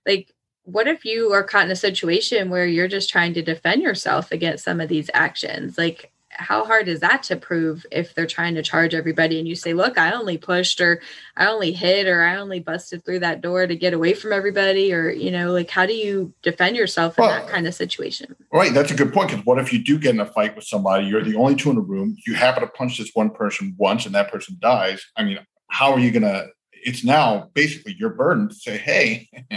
like 0.07 0.33
what 0.64 0.88
if 0.88 1.05
you 1.05 1.33
are 1.33 1.42
caught 1.44 1.66
in 1.66 1.70
a 1.70 1.77
situation 1.77 2.48
where 2.48 2.66
you're 2.66 2.88
just 2.88 3.11
trying 3.11 3.35
to 3.35 3.42
defend 3.42 3.83
yourself 3.83 4.33
against 4.33 4.64
some 4.64 4.81
of 4.81 4.88
these 4.88 5.11
actions? 5.12 5.77
Like 5.77 6.11
how 6.38 6.64
hard 6.64 6.87
is 6.87 7.01
that 7.01 7.24
to 7.24 7.37
prove 7.37 7.85
if 7.90 8.14
they're 8.14 8.24
trying 8.27 8.55
to 8.55 8.62
charge 8.62 8.94
everybody 8.94 9.38
and 9.40 9.48
you 9.48 9.57
say, 9.57 9.74
look, 9.74 9.98
I 9.98 10.12
only 10.12 10.38
pushed 10.38 10.81
or 10.81 11.01
I 11.37 11.46
only 11.48 11.72
hit 11.72 12.07
or 12.07 12.22
I 12.22 12.37
only 12.37 12.61
busted 12.61 13.05
through 13.05 13.18
that 13.20 13.40
door 13.40 13.66
to 13.66 13.74
get 13.74 13.92
away 13.92 14.14
from 14.14 14.33
everybody 14.33 14.92
or 14.94 15.11
you 15.11 15.33
know, 15.33 15.53
like 15.53 15.68
how 15.68 15.85
do 15.85 15.92
you 15.94 16.33
defend 16.42 16.77
yourself 16.77 17.18
in 17.18 17.22
Well, 17.24 17.33
that 17.33 17.48
kind 17.51 17.66
of 17.66 17.74
situation? 17.74 18.37
Right, 18.53 18.72
that's 18.72 18.92
a 18.92 18.94
good 18.94 19.12
point. 19.12 19.31
Because 19.31 19.44
what 19.44 19.59
if 19.59 19.72
you 19.72 19.81
do 19.83 19.98
get 19.98 20.14
in 20.14 20.20
a 20.20 20.27
fight 20.27 20.55
with 20.55 20.64
somebody? 20.64 21.07
You're 21.07 21.24
the 21.24 21.37
only 21.37 21.57
two 21.57 21.70
in 21.70 21.77
the 21.77 21.83
room. 21.83 22.16
You 22.27 22.35
happen 22.35 22.62
to 22.62 22.68
punch 22.68 22.98
this 22.98 23.11
one 23.14 23.31
person 23.31 23.74
once, 23.77 24.07
and 24.07 24.14
that 24.14 24.31
person 24.31 24.57
dies. 24.61 25.05
I 25.16 25.24
mean, 25.24 25.38
how 25.68 25.92
are 25.92 25.98
you 25.98 26.12
gonna? 26.12 26.46
It's 26.72 27.05
now 27.05 27.51
basically 27.53 27.96
your 27.98 28.11
burden 28.11 28.48
to 28.48 28.55
say, 28.55 28.79
"Hey, 28.79 29.29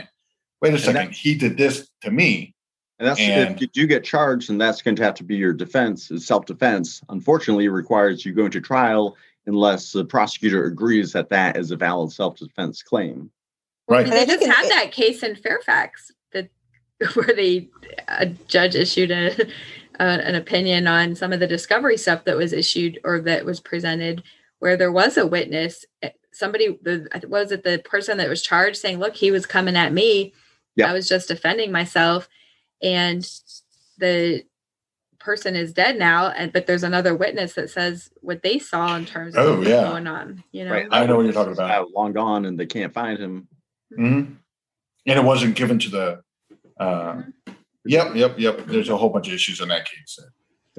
wait 0.61 0.69
a 0.69 0.71
that- 0.71 0.79
second, 0.79 1.13
he 1.13 1.35
did 1.35 1.57
this 1.57 1.87
to 2.01 2.09
me." 2.11 2.55
And 3.01 3.07
that's 3.07 3.19
And- 3.19 3.55
if 3.55 3.61
you 3.61 3.65
do 3.65 3.87
get 3.87 4.03
charged, 4.03 4.51
and 4.51 4.61
that's 4.61 4.83
going 4.83 4.95
to 4.95 5.03
have 5.03 5.15
to 5.15 5.23
be 5.23 5.35
your 5.35 5.53
defense, 5.53 6.11
is 6.11 6.27
self-defense. 6.27 7.01
Unfortunately, 7.09 7.65
it 7.65 7.69
requires 7.71 8.23
you 8.23 8.31
going 8.31 8.51
to 8.51 8.61
trial 8.61 9.17
unless 9.47 9.91
the 9.91 10.05
prosecutor 10.05 10.65
agrees 10.65 11.11
that 11.13 11.27
that 11.29 11.57
is 11.57 11.71
a 11.71 11.75
valid 11.75 12.11
self-defense 12.11 12.83
claim. 12.83 13.31
Right. 13.87 14.05
And 14.05 14.13
I 14.13 14.19
They 14.19 14.25
think 14.27 14.43
just 14.43 14.55
had 14.55 14.69
that 14.69 14.91
case 14.91 15.23
in 15.23 15.35
Fairfax 15.35 16.11
that 16.31 16.49
where 17.15 17.33
the 17.35 17.67
a 18.07 18.27
judge 18.27 18.75
issued 18.75 19.09
a, 19.09 19.31
a 19.99 20.03
an 20.03 20.35
opinion 20.35 20.85
on 20.85 21.15
some 21.15 21.33
of 21.33 21.39
the 21.39 21.47
discovery 21.47 21.97
stuff 21.97 22.23
that 22.25 22.37
was 22.37 22.53
issued 22.53 22.99
or 23.03 23.19
that 23.21 23.45
was 23.45 23.59
presented, 23.59 24.21
where 24.59 24.77
there 24.77 24.91
was 24.91 25.17
a 25.17 25.25
witness. 25.25 25.85
eh, 26.03 26.11
Somebody 26.31 26.77
the 26.83 27.09
was 27.27 27.51
it 27.51 27.63
the 27.63 27.79
person 27.83 28.19
that 28.19 28.29
was 28.29 28.43
charged 28.43 28.77
saying, 28.77 28.99
"Look, 28.99 29.15
he 29.15 29.31
was 29.31 29.47
coming 29.47 29.75
at 29.75 29.91
me. 29.91 30.33
Yeah. 30.75 30.91
I 30.91 30.93
was 30.93 31.07
just 31.09 31.27
defending 31.29 31.71
myself," 31.71 32.29
and 32.81 33.27
the 33.97 34.43
person 35.19 35.55
is 35.55 35.71
dead 35.71 35.99
now 35.99 36.29
and 36.29 36.51
but 36.51 36.65
there's 36.65 36.81
another 36.83 37.15
witness 37.15 37.53
that 37.53 37.69
says 37.69 38.09
what 38.21 38.41
they 38.41 38.57
saw 38.57 38.95
in 38.95 39.05
terms 39.05 39.35
of 39.35 39.45
Oh, 39.45 39.49
what 39.51 39.59
was 39.59 39.67
yeah. 39.67 39.83
going 39.83 40.07
on 40.07 40.43
you 40.51 40.65
know 40.65 40.71
Right. 40.71 40.87
I 40.89 41.05
know 41.05 41.15
what 41.17 41.25
you're 41.25 41.33
talking 41.33 41.53
about. 41.53 41.91
Long 41.91 42.11
gone, 42.13 42.45
and 42.45 42.59
they 42.59 42.65
can't 42.65 42.91
find 42.93 43.19
him. 43.19 43.47
Mhm. 43.97 44.37
And 45.05 45.19
it 45.19 45.23
wasn't 45.23 45.55
given 45.55 45.77
to 45.79 45.89
the. 45.89 46.21
Uh, 46.77 47.21
yep, 47.85 48.15
yep, 48.15 48.39
yep. 48.39 48.65
There's 48.65 48.89
a 48.89 48.97
whole 48.97 49.09
bunch 49.09 49.27
of 49.27 49.33
issues 49.33 49.61
in 49.61 49.67
that 49.69 49.85
case. 49.85 50.19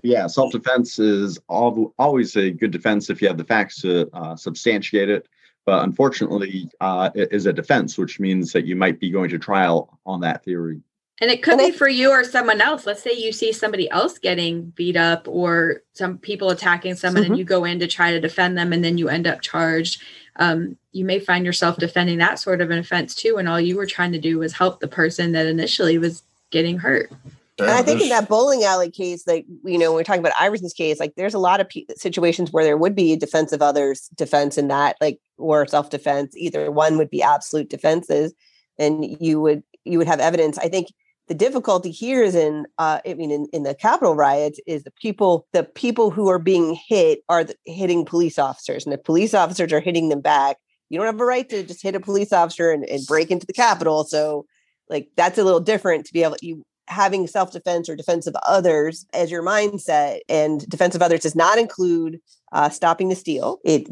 Yeah, 0.03 0.27
self-defense 0.27 0.99
is 0.99 1.39
always 1.49 2.37
a 2.37 2.51
good 2.51 2.71
defense 2.71 3.11
if 3.11 3.21
you 3.21 3.29
have 3.29 3.37
the 3.37 3.45
facts 3.45 3.81
to 3.83 4.09
uh, 4.13 4.35
substantiate 4.37 5.09
it. 5.11 5.29
But 5.67 5.85
unfortunately, 5.85 6.69
uh, 6.81 7.11
it 7.15 7.29
is 7.33 7.47
a 7.47 7.53
defense, 7.53 7.99
which 7.99 8.19
means 8.19 8.53
that 8.53 8.65
you 8.65 8.75
might 8.75 8.99
be 8.99 9.11
going 9.11 9.31
to 9.31 9.39
trial 9.39 9.99
on 10.07 10.21
that 10.21 10.45
theory. 10.45 10.81
And 11.23 11.31
it 11.31 11.41
could 11.41 11.53
And 11.53 11.63
I- 11.63 11.71
be 11.71 11.77
for 11.77 11.89
you 11.89 12.11
or 12.11 12.25
someone 12.25 12.61
else. 12.61 12.85
Let's 12.85 13.01
say 13.01 13.13
you 13.13 13.31
see 13.31 13.53
somebody 13.53 13.89
else 13.91 14.19
getting 14.19 14.73
beat 14.75 14.97
up 14.97 15.29
or 15.29 15.83
some 15.93 16.19
people 16.19 16.51
attacking 16.51 16.97
someone 16.97 17.23
and 17.23 17.35
Mhm. 17.35 17.39
you 17.39 17.45
go 17.45 17.65
in 17.65 17.79
to 17.79 17.87
try 17.87 18.11
to 18.11 18.19
defend 18.21 18.59
them 18.59 18.73
and 18.73 18.85
then 18.85 18.99
you 18.99 19.09
end 19.09 19.29
up 19.29 19.41
charged. 19.41 20.03
Um, 20.35 20.77
you 20.91 21.05
may 21.05 21.21
find 21.21 21.47
yourself 21.47 21.77
defending 21.77 22.19
that 22.19 22.41
sort 22.41 22.61
of 22.61 22.73
an 22.73 22.79
offense 22.79 23.15
too. 23.15 23.37
And 23.37 23.49
all 23.49 23.61
you 23.61 23.77
were 23.77 23.87
trying 23.87 24.11
to 24.13 24.19
do 24.19 24.41
was 24.41 24.55
help 24.55 24.81
the 24.81 24.89
person 24.89 25.31
that 25.31 25.47
initially 25.47 25.97
was 25.97 26.25
getting 26.51 26.79
hurt. 26.79 27.13
And 27.61 27.71
I 27.71 27.83
think 27.83 28.01
in 28.01 28.09
that 28.09 28.29
bowling 28.29 28.65
alley 28.65 28.91
case, 28.91 29.25
like 29.25 29.47
you 29.65 29.79
know, 29.79 29.91
when 29.93 29.99
we're 30.01 30.05
talking 30.05 30.19
about 30.25 30.33
Iverson's 30.41 30.73
case, 30.73 30.99
like 30.99 31.15
there's 31.17 31.35
a 31.35 31.39
lot 31.39 31.61
of 31.61 31.69
pe- 31.69 31.85
situations 31.97 32.51
where 32.51 32.65
there 32.65 32.77
would 32.77 32.97
be 32.97 33.15
defense 33.15 33.53
of 33.53 33.63
others 33.63 34.09
defense 34.17 34.59
in 34.59 34.67
that, 34.69 34.97
like 35.01 35.21
or 35.39 35.65
self 35.69 35.89
defense. 35.89 36.35
Either 36.37 36.73
one 36.73 36.99
would 36.99 37.11
be 37.11 37.23
absolute 37.23 37.69
defenses, 37.69 38.35
and 38.77 39.17
you 39.21 39.41
would 39.41 39.63
you 39.85 39.99
would 39.99 40.09
have 40.09 40.19
evidence. 40.19 40.59
I 40.59 40.69
think 40.69 40.89
the 41.29 41.35
difficulty 41.35 41.91
here 41.91 42.23
is 42.23 42.35
in, 42.35 42.67
uh, 42.79 43.01
I 43.07 43.15
mean, 43.15 43.31
in, 43.31 43.47
in 43.53 43.63
the 43.63 43.75
Capitol 43.75 44.15
riots, 44.15 44.61
is 44.67 44.83
the 44.83 44.91
people 44.91 45.47
the 45.53 45.65
people 45.65 46.11
who 46.11 46.29
are 46.29 46.39
being 46.39 46.79
hit 46.89 47.21
are 47.29 47.45
the, 47.45 47.55
hitting 47.65 48.05
police 48.05 48.39
officers, 48.39 48.85
and 48.85 48.95
if 48.95 49.05
police 49.05 49.35
officers 49.35 49.73
are 49.73 49.81
hitting 49.81 50.09
them 50.09 50.21
back, 50.21 50.57
you 50.91 50.99
don't 50.99 51.07
have 51.07 51.21
a 51.21 51.25
right 51.25 51.49
to 51.49 51.63
just 51.63 51.83
hit 51.83 51.95
a 51.95 52.01
police 52.01 52.33
officer 52.33 52.71
and, 52.71 52.85
and 52.85 53.07
break 53.07 53.31
into 53.31 53.47
the 53.47 53.53
Capitol. 53.53 54.05
So, 54.05 54.47
like 54.89 55.09
that's 55.17 55.39
a 55.39 55.45
little 55.45 55.61
different 55.61 56.07
to 56.07 56.13
be 56.13 56.23
able 56.23 56.37
you 56.43 56.65
having 56.89 57.27
self-defense 57.27 57.89
or 57.89 57.97
defense 57.97 58.27
of 58.27 58.37
others 58.47 59.07
as 59.15 59.31
your 59.31 59.43
mindset 59.43 60.19
and 60.29 60.69
defense 60.69 60.95
of 60.95 61.03
others 61.03 61.21
does 61.21 61.37
not 61.37 61.57
include 61.57 62.21
uh, 62.51 62.69
stopping 62.69 63.09
the 63.09 63.15
steal 63.15 63.59
it 63.65 63.89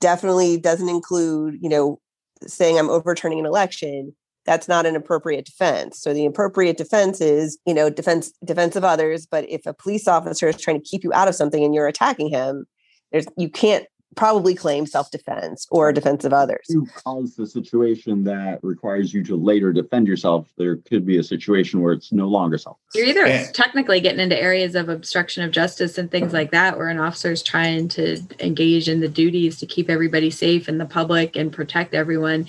definitely 0.00 0.58
doesn't 0.58 0.88
include 0.88 1.58
you 1.60 1.68
know 1.68 2.00
saying 2.46 2.78
i'm 2.78 2.88
overturning 2.88 3.38
an 3.38 3.46
election 3.46 4.14
that's 4.44 4.68
not 4.68 4.86
an 4.86 4.96
appropriate 4.96 5.44
defense 5.44 5.98
so 6.00 6.12
the 6.12 6.26
appropriate 6.26 6.76
defense 6.76 7.20
is 7.20 7.58
you 7.66 7.74
know 7.74 7.88
defense 7.90 8.32
defense 8.44 8.76
of 8.76 8.84
others 8.84 9.26
but 9.26 9.48
if 9.48 9.64
a 9.66 9.74
police 9.74 10.08
officer 10.08 10.48
is 10.48 10.60
trying 10.60 10.80
to 10.80 10.84
keep 10.88 11.04
you 11.04 11.12
out 11.12 11.28
of 11.28 11.34
something 11.34 11.64
and 11.64 11.74
you're 11.74 11.86
attacking 11.86 12.28
him 12.28 12.66
there's 13.12 13.26
you 13.36 13.48
can't 13.48 13.86
probably 14.14 14.54
claim 14.54 14.84
self-defense 14.84 15.66
or 15.70 15.90
defense 15.90 16.22
of 16.24 16.34
others 16.34 16.66
You 16.68 16.86
cause 17.02 17.34
the 17.34 17.46
situation 17.46 18.24
that 18.24 18.58
requires 18.62 19.14
you 19.14 19.24
to 19.24 19.36
later 19.36 19.72
defend 19.72 20.06
yourself. 20.06 20.48
There 20.58 20.76
could 20.76 21.06
be 21.06 21.16
a 21.16 21.22
situation 21.22 21.80
where 21.80 21.94
it's 21.94 22.12
no 22.12 22.28
longer 22.28 22.58
self. 22.58 22.76
You're 22.94 23.06
either 23.06 23.26
Yeah. 23.26 23.46
technically 23.52 24.00
getting 24.00 24.20
into 24.20 24.38
areas 24.38 24.74
of 24.74 24.90
obstruction 24.90 25.44
of 25.44 25.50
justice 25.50 25.96
and 25.96 26.10
things 26.10 26.34
like 26.34 26.50
that, 26.50 26.76
where 26.76 26.88
an 26.88 26.98
officer 26.98 27.32
is 27.32 27.42
trying 27.42 27.88
to 27.88 28.20
engage 28.40 28.86
in 28.86 29.00
the 29.00 29.08
duties 29.08 29.58
to 29.60 29.66
keep 29.66 29.88
everybody 29.88 30.30
safe 30.30 30.68
and 30.68 30.78
the 30.78 30.84
public 30.84 31.34
and 31.34 31.50
protect 31.50 31.94
everyone. 31.94 32.46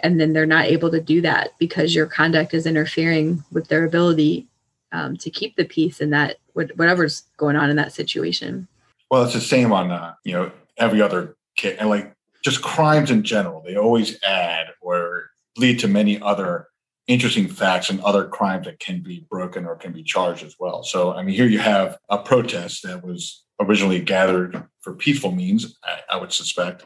And 0.00 0.20
then 0.20 0.32
they're 0.32 0.46
not 0.46 0.66
able 0.66 0.90
to 0.90 1.00
do 1.00 1.20
that 1.22 1.50
because 1.58 1.94
your 1.94 2.06
conduct 2.06 2.54
is 2.54 2.66
interfering 2.66 3.42
with 3.52 3.68
their 3.68 3.84
ability 3.84 4.46
um, 4.92 5.16
to 5.18 5.30
keep 5.30 5.56
the 5.56 5.64
peace 5.64 6.00
in 6.00 6.10
that 6.10 6.36
whatever's 6.54 7.22
going 7.36 7.56
on 7.56 7.70
in 7.70 7.76
that 7.76 7.92
situation. 7.92 8.68
Well, 9.10 9.24
it's 9.24 9.34
the 9.34 9.40
same 9.40 9.72
on 9.72 9.90
uh, 9.90 10.14
you 10.24 10.32
know 10.32 10.52
every 10.76 11.00
other 11.02 11.36
case, 11.56 11.76
and 11.78 11.88
like 11.88 12.12
just 12.42 12.62
crimes 12.62 13.10
in 13.10 13.22
general. 13.22 13.62
They 13.62 13.76
always 13.76 14.22
add 14.22 14.68
or 14.80 15.30
lead 15.56 15.78
to 15.80 15.88
many 15.88 16.20
other 16.20 16.68
interesting 17.06 17.48
facts 17.48 17.90
and 17.90 18.00
other 18.00 18.26
crimes 18.26 18.66
that 18.66 18.80
can 18.80 19.00
be 19.00 19.26
broken 19.30 19.64
or 19.64 19.76
can 19.76 19.92
be 19.92 20.02
charged 20.02 20.44
as 20.44 20.56
well. 20.58 20.82
So, 20.82 21.12
I 21.12 21.22
mean, 21.22 21.34
here 21.34 21.46
you 21.46 21.60
have 21.60 21.98
a 22.08 22.18
protest 22.18 22.82
that 22.82 23.04
was 23.04 23.44
originally 23.60 24.00
gathered 24.00 24.62
for 24.80 24.92
peaceful 24.92 25.32
means, 25.32 25.78
I, 25.84 26.00
I 26.12 26.16
would 26.16 26.32
suspect, 26.32 26.84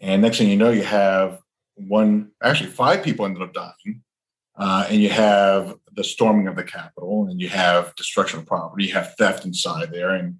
and 0.00 0.20
next 0.20 0.38
thing 0.38 0.50
you 0.50 0.56
know, 0.56 0.70
you 0.70 0.82
have 0.82 1.38
one, 1.76 2.30
actually 2.42 2.70
five 2.70 3.02
people 3.02 3.24
ended 3.24 3.42
up 3.42 3.52
dying. 3.52 4.02
Uh, 4.54 4.86
and 4.90 5.00
you 5.00 5.08
have 5.08 5.74
the 5.94 6.04
storming 6.04 6.46
of 6.46 6.56
the 6.56 6.62
Capitol, 6.62 7.26
and 7.30 7.40
you 7.40 7.48
have 7.48 7.94
destruction 7.96 8.38
of 8.38 8.46
property, 8.46 8.84
you 8.84 8.92
have 8.92 9.14
theft 9.16 9.46
inside 9.46 9.90
there, 9.90 10.10
and 10.10 10.36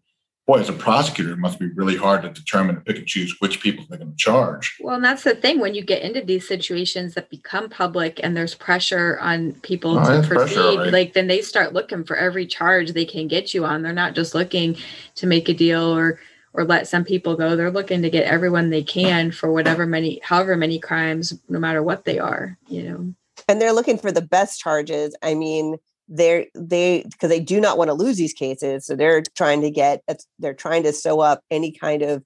boy, 0.46 0.58
as 0.58 0.68
a 0.68 0.72
prosecutor, 0.72 1.32
it 1.32 1.38
must 1.38 1.58
be 1.58 1.68
really 1.68 1.96
hard 1.96 2.22
to 2.22 2.28
determine 2.28 2.76
and 2.76 2.84
pick 2.84 2.98
and 2.98 3.06
choose 3.06 3.36
which 3.40 3.60
people 3.60 3.84
they're 3.88 3.98
going 3.98 4.10
to 4.10 4.16
charge. 4.16 4.76
Well, 4.80 4.96
and 4.96 5.04
that's 5.04 5.22
the 5.22 5.34
thing 5.34 5.60
when 5.60 5.74
you 5.74 5.82
get 5.82 6.02
into 6.02 6.20
these 6.20 6.46
situations 6.46 7.14
that 7.14 7.30
become 7.30 7.68
public 7.68 8.20
and 8.22 8.36
there's 8.36 8.54
pressure 8.54 9.18
on 9.20 9.52
people 9.62 9.98
oh, 9.98 10.20
to 10.20 10.26
proceed, 10.26 10.54
pressure, 10.54 10.78
right? 10.78 10.92
like 10.92 11.12
then 11.14 11.28
they 11.28 11.42
start 11.42 11.72
looking 11.72 12.04
for 12.04 12.16
every 12.16 12.46
charge 12.46 12.92
they 12.92 13.04
can 13.04 13.28
get 13.28 13.54
you 13.54 13.64
on. 13.64 13.82
They're 13.82 13.92
not 13.92 14.14
just 14.14 14.34
looking 14.34 14.76
to 15.16 15.26
make 15.26 15.48
a 15.48 15.54
deal 15.54 15.96
or 15.96 16.18
or 16.54 16.64
let 16.64 16.86
some 16.88 17.04
people 17.04 17.36
go. 17.36 17.56
They're 17.56 17.70
looking 17.70 18.02
to 18.02 18.10
get 18.10 18.24
everyone 18.24 18.70
they 18.70 18.82
can 18.82 19.30
for 19.30 19.52
whatever 19.52 19.86
many 19.86 20.20
however 20.22 20.56
many 20.56 20.78
crimes, 20.78 21.32
no 21.48 21.58
matter 21.58 21.82
what 21.82 22.04
they 22.04 22.18
are, 22.18 22.58
you 22.68 22.82
know. 22.82 23.14
And 23.48 23.60
they're 23.60 23.72
looking 23.72 23.98
for 23.98 24.12
the 24.12 24.22
best 24.22 24.60
charges. 24.60 25.16
I 25.22 25.34
mean, 25.34 25.78
they're 26.08 26.46
they 26.54 27.04
because 27.10 27.30
they 27.30 27.40
do 27.40 27.60
not 27.60 27.78
want 27.78 27.88
to 27.88 27.94
lose 27.94 28.16
these 28.16 28.34
cases 28.34 28.84
so 28.84 28.94
they're 28.94 29.22
trying 29.34 29.62
to 29.62 29.70
get 29.70 30.02
they're 30.38 30.54
trying 30.54 30.82
to 30.82 30.92
sew 30.92 31.20
up 31.20 31.42
any 31.50 31.72
kind 31.72 32.02
of 32.02 32.22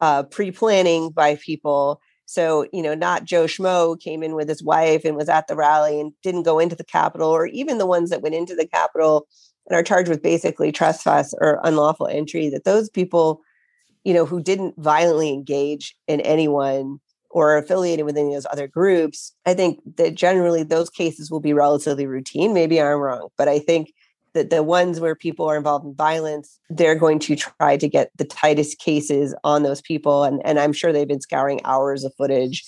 uh, 0.00 0.22
pre-planning 0.24 1.10
by 1.10 1.34
people 1.36 2.00
so 2.26 2.66
you 2.72 2.82
know 2.82 2.94
not 2.94 3.24
joe 3.24 3.46
schmo 3.46 3.98
came 3.98 4.22
in 4.22 4.34
with 4.34 4.48
his 4.48 4.62
wife 4.62 5.04
and 5.04 5.16
was 5.16 5.28
at 5.28 5.48
the 5.48 5.56
rally 5.56 5.98
and 6.00 6.12
didn't 6.22 6.42
go 6.42 6.58
into 6.58 6.76
the 6.76 6.84
capitol 6.84 7.30
or 7.30 7.46
even 7.46 7.78
the 7.78 7.86
ones 7.86 8.10
that 8.10 8.22
went 8.22 8.34
into 8.34 8.54
the 8.54 8.66
capitol 8.66 9.26
and 9.68 9.76
are 9.76 9.82
charged 9.82 10.08
with 10.08 10.22
basically 10.22 10.70
trespass 10.70 11.34
or 11.40 11.60
unlawful 11.64 12.06
entry 12.06 12.48
that 12.48 12.64
those 12.64 12.88
people 12.90 13.40
you 14.06 14.14
know 14.14 14.24
who 14.24 14.40
didn't 14.40 14.74
violently 14.78 15.30
engage 15.32 15.96
in 16.06 16.20
anyone 16.20 17.00
or 17.30 17.58
affiliated 17.58 18.06
with 18.06 18.16
any 18.16 18.28
of 18.28 18.34
those 18.34 18.46
other 18.52 18.68
groups, 18.68 19.34
I 19.44 19.52
think 19.52 19.80
that 19.96 20.14
generally 20.14 20.62
those 20.62 20.88
cases 20.88 21.28
will 21.28 21.40
be 21.40 21.52
relatively 21.52 22.06
routine. 22.06 22.54
Maybe 22.54 22.80
I'm 22.80 22.98
wrong, 22.98 23.28
but 23.36 23.48
I 23.48 23.58
think 23.58 23.92
that 24.32 24.50
the 24.50 24.62
ones 24.62 25.00
where 25.00 25.16
people 25.16 25.50
are 25.50 25.56
involved 25.56 25.84
in 25.84 25.94
violence, 25.94 26.60
they're 26.70 26.94
going 26.94 27.18
to 27.18 27.34
try 27.34 27.76
to 27.76 27.88
get 27.88 28.10
the 28.16 28.24
tightest 28.24 28.78
cases 28.78 29.34
on 29.42 29.64
those 29.64 29.82
people. 29.82 30.22
And, 30.22 30.40
and 30.44 30.60
I'm 30.60 30.72
sure 30.72 30.92
they've 30.92 31.08
been 31.08 31.20
scouring 31.20 31.60
hours 31.64 32.04
of 32.04 32.14
footage 32.16 32.64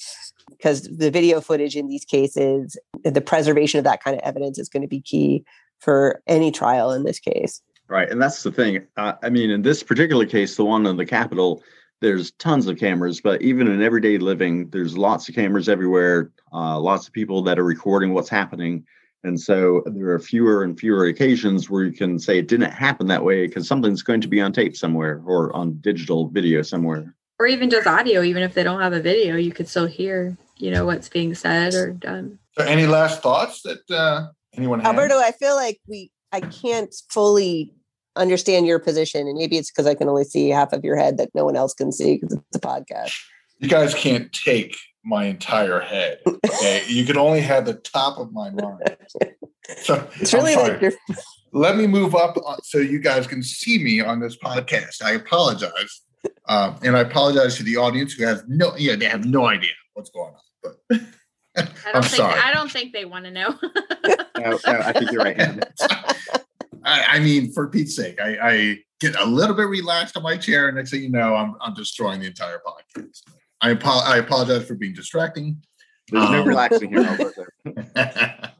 because 0.48 0.82
the 0.82 1.10
video 1.10 1.40
footage 1.40 1.76
in 1.76 1.86
these 1.86 2.04
cases, 2.04 2.76
the 3.04 3.20
preservation 3.20 3.78
of 3.78 3.84
that 3.84 4.02
kind 4.02 4.16
of 4.16 4.22
evidence 4.24 4.58
is 4.58 4.68
going 4.68 4.82
to 4.82 4.88
be 4.88 5.00
key 5.00 5.44
for 5.78 6.20
any 6.26 6.50
trial 6.50 6.90
in 6.90 7.04
this 7.04 7.20
case. 7.20 7.62
Right. 7.88 8.10
And 8.10 8.20
that's 8.20 8.42
the 8.42 8.52
thing. 8.52 8.86
Uh, 8.96 9.14
I 9.22 9.30
mean, 9.30 9.50
in 9.50 9.62
this 9.62 9.82
particular 9.82 10.26
case, 10.26 10.56
the 10.56 10.64
one 10.64 10.84
in 10.86 10.96
the 10.96 11.06
Capitol, 11.06 11.62
there's 12.00 12.32
tons 12.32 12.66
of 12.66 12.78
cameras, 12.78 13.20
but 13.20 13.40
even 13.42 13.66
in 13.66 13.82
everyday 13.82 14.18
living, 14.18 14.68
there's 14.70 14.96
lots 14.96 15.28
of 15.28 15.34
cameras 15.34 15.68
everywhere, 15.68 16.30
uh, 16.52 16.78
lots 16.78 17.06
of 17.06 17.14
people 17.14 17.42
that 17.42 17.58
are 17.58 17.64
recording 17.64 18.12
what's 18.12 18.28
happening. 18.28 18.84
And 19.24 19.40
so 19.40 19.82
there 19.86 20.10
are 20.10 20.20
fewer 20.20 20.62
and 20.62 20.78
fewer 20.78 21.06
occasions 21.06 21.68
where 21.68 21.84
you 21.84 21.92
can 21.92 22.18
say 22.18 22.38
it 22.38 22.46
didn't 22.46 22.70
happen 22.70 23.08
that 23.08 23.24
way 23.24 23.46
because 23.46 23.66
something's 23.66 24.02
going 24.02 24.20
to 24.20 24.28
be 24.28 24.40
on 24.40 24.52
tape 24.52 24.76
somewhere 24.76 25.22
or 25.24 25.54
on 25.56 25.78
digital 25.80 26.28
video 26.28 26.62
somewhere. 26.62 27.14
Or 27.40 27.46
even 27.46 27.70
just 27.70 27.86
audio, 27.86 28.22
even 28.22 28.42
if 28.42 28.54
they 28.54 28.62
don't 28.62 28.80
have 28.80 28.92
a 28.92 29.00
video, 29.00 29.36
you 29.36 29.50
could 29.50 29.68
still 29.68 29.86
hear, 29.86 30.36
you 30.56 30.70
know, 30.70 30.84
what's 30.84 31.08
being 31.08 31.34
said 31.34 31.74
or 31.74 31.92
done. 31.92 32.38
So 32.56 32.64
any 32.64 32.86
last 32.86 33.22
thoughts 33.22 33.62
that 33.62 33.90
uh, 33.90 34.28
anyone 34.54 34.80
has? 34.80 34.88
Alberto, 34.88 35.18
I 35.18 35.32
feel 35.32 35.56
like 35.56 35.80
we 35.88 36.10
I 36.32 36.40
can't 36.40 36.94
fully 37.08 37.72
understand 38.18 38.66
your 38.66 38.78
position. 38.78 39.26
And 39.26 39.38
maybe 39.38 39.56
it's 39.56 39.70
because 39.70 39.86
I 39.86 39.94
can 39.94 40.08
only 40.08 40.24
see 40.24 40.48
half 40.50 40.72
of 40.72 40.84
your 40.84 40.96
head 40.96 41.16
that 41.18 41.30
no 41.34 41.44
one 41.44 41.56
else 41.56 41.74
can 41.74 41.92
see 41.92 42.16
because 42.16 42.34
it's 42.34 42.56
a 42.56 42.60
podcast. 42.60 43.14
You 43.58 43.68
guys 43.68 43.94
can't 43.94 44.32
take 44.32 44.76
my 45.04 45.24
entire 45.24 45.80
head. 45.80 46.18
Okay. 46.26 46.84
you 46.88 47.04
can 47.04 47.16
only 47.16 47.40
have 47.40 47.64
the 47.64 47.74
top 47.74 48.18
of 48.18 48.32
my 48.32 48.50
mind. 48.50 48.96
So 49.78 50.08
it's 50.20 50.32
really 50.32 50.56
like 50.56 50.80
you're... 50.80 50.92
let 51.52 51.76
me 51.76 51.86
move 51.86 52.14
up 52.14 52.36
so 52.62 52.78
you 52.78 52.98
guys 52.98 53.26
can 53.26 53.42
see 53.42 53.82
me 53.82 54.00
on 54.00 54.20
this 54.20 54.36
podcast. 54.36 55.02
I 55.02 55.12
apologize. 55.12 56.02
Um, 56.48 56.76
and 56.82 56.96
I 56.96 57.00
apologize 57.00 57.56
to 57.56 57.62
the 57.62 57.76
audience 57.76 58.14
who 58.14 58.24
has 58.24 58.42
no 58.48 58.74
yeah, 58.76 58.96
they 58.96 59.04
have 59.04 59.24
no 59.24 59.46
idea 59.46 59.70
what's 59.94 60.10
going 60.10 60.34
on. 60.34 60.40
But 60.62 60.76
I 61.56 61.92
don't 61.92 61.96
I'm 61.96 62.02
think 62.02 62.14
sorry. 62.14 62.40
I 62.40 62.52
don't 62.52 62.70
think 62.70 62.92
they 62.92 63.04
want 63.04 63.24
to 63.26 63.30
know. 63.30 63.54
no, 64.38 64.50
no, 64.50 64.58
I 64.66 64.92
think 64.92 65.10
you're 65.12 65.22
right. 65.22 65.36
I, 66.84 67.04
I 67.08 67.18
mean, 67.20 67.52
for 67.52 67.68
Pete's 67.68 67.96
sake, 67.96 68.20
I, 68.20 68.38
I, 68.42 68.78
get 69.00 69.14
a 69.14 69.24
little 69.24 69.54
bit 69.54 69.68
relaxed 69.68 70.16
on 70.16 70.24
my 70.24 70.36
chair, 70.36 70.66
and 70.66 70.76
next 70.76 70.90
thing 70.90 71.02
you 71.02 71.10
know, 71.10 71.36
I'm 71.36 71.54
I'm 71.60 71.72
destroying 71.72 72.20
the 72.20 72.26
entire 72.26 72.60
podcast. 72.66 73.22
I, 73.60 73.70
apo- 73.70 74.04
I 74.04 74.18
apologize 74.18 74.66
for 74.66 74.74
being 74.74 74.92
distracting. 74.92 75.62
There's 76.10 76.24
um, 76.24 76.32
no 76.32 76.44
relaxing 76.44 76.90
here. 76.90 77.32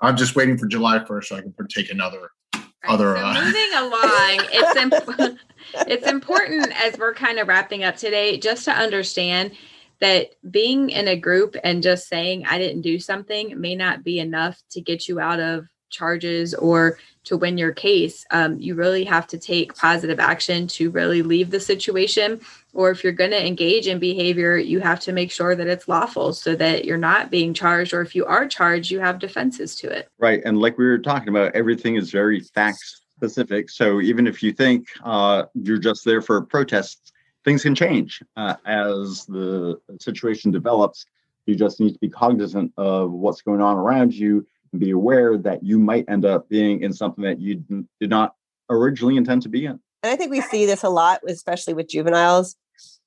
I'm 0.00 0.16
just 0.16 0.36
waiting 0.36 0.58
for 0.58 0.66
July 0.66 0.98
1st 0.98 1.24
so 1.24 1.36
I 1.36 1.42
can 1.42 1.52
partake 1.52 1.90
another 1.90 2.30
right, 2.54 2.64
other. 2.88 3.16
So 3.16 3.24
uh, 3.24 3.44
moving 3.44 3.72
along, 3.76 4.48
it's 4.52 4.76
imp- 4.76 5.38
it's 5.86 6.06
important 6.06 6.72
as 6.82 6.98
we're 6.98 7.14
kind 7.14 7.38
of 7.38 7.48
wrapping 7.48 7.84
up 7.84 7.96
today, 7.96 8.38
just 8.38 8.64
to 8.64 8.72
understand 8.72 9.52
that 10.00 10.30
being 10.50 10.90
in 10.90 11.08
a 11.08 11.16
group 11.16 11.56
and 11.64 11.82
just 11.82 12.08
saying 12.08 12.46
I 12.46 12.58
didn't 12.58 12.82
do 12.82 12.98
something 12.98 13.60
may 13.60 13.74
not 13.74 14.04
be 14.04 14.20
enough 14.20 14.62
to 14.70 14.80
get 14.80 15.08
you 15.08 15.18
out 15.18 15.40
of 15.40 15.66
charges 15.90 16.54
or 16.54 16.98
to 17.28 17.36
win 17.36 17.58
your 17.58 17.72
case, 17.72 18.24
um, 18.30 18.58
you 18.58 18.74
really 18.74 19.04
have 19.04 19.26
to 19.26 19.38
take 19.38 19.76
positive 19.76 20.18
action 20.18 20.66
to 20.66 20.90
really 20.90 21.20
leave 21.20 21.50
the 21.50 21.60
situation. 21.60 22.40
Or 22.72 22.90
if 22.90 23.04
you're 23.04 23.12
going 23.12 23.32
to 23.32 23.46
engage 23.46 23.86
in 23.86 23.98
behavior, 23.98 24.56
you 24.56 24.80
have 24.80 25.00
to 25.00 25.12
make 25.12 25.30
sure 25.30 25.54
that 25.54 25.66
it's 25.66 25.88
lawful 25.88 26.32
so 26.32 26.54
that 26.56 26.86
you're 26.86 26.96
not 26.96 27.30
being 27.30 27.52
charged. 27.52 27.92
Or 27.92 28.00
if 28.00 28.14
you 28.14 28.24
are 28.24 28.48
charged, 28.48 28.90
you 28.90 29.00
have 29.00 29.18
defenses 29.18 29.76
to 29.76 29.90
it. 29.90 30.08
Right. 30.18 30.40
And 30.46 30.58
like 30.58 30.78
we 30.78 30.86
were 30.86 30.98
talking 30.98 31.28
about, 31.28 31.54
everything 31.54 31.96
is 31.96 32.10
very 32.10 32.40
facts 32.40 33.02
specific. 33.14 33.68
So 33.68 34.00
even 34.00 34.26
if 34.26 34.42
you 34.42 34.52
think 34.52 34.86
uh, 35.04 35.44
you're 35.54 35.78
just 35.78 36.04
there 36.06 36.22
for 36.22 36.40
protests, 36.40 37.12
things 37.44 37.62
can 37.62 37.74
change 37.74 38.22
uh, 38.36 38.54
as 38.64 39.26
the 39.26 39.78
situation 40.00 40.50
develops. 40.50 41.04
You 41.44 41.56
just 41.56 41.78
need 41.78 41.92
to 41.92 41.98
be 41.98 42.08
cognizant 42.08 42.72
of 42.78 43.10
what's 43.10 43.42
going 43.42 43.60
on 43.60 43.76
around 43.76 44.14
you 44.14 44.46
be 44.76 44.90
aware 44.90 45.38
that 45.38 45.62
you 45.62 45.78
might 45.78 46.04
end 46.08 46.24
up 46.24 46.48
being 46.48 46.82
in 46.82 46.92
something 46.92 47.24
that 47.24 47.40
you 47.40 47.64
did 48.00 48.10
not 48.10 48.34
originally 48.70 49.16
intend 49.16 49.42
to 49.42 49.48
be 49.48 49.66
in. 49.66 49.80
And 50.02 50.12
I 50.12 50.16
think 50.16 50.30
we 50.30 50.40
see 50.40 50.66
this 50.66 50.82
a 50.82 50.88
lot, 50.88 51.20
especially 51.26 51.74
with 51.74 51.88
juveniles, 51.88 52.56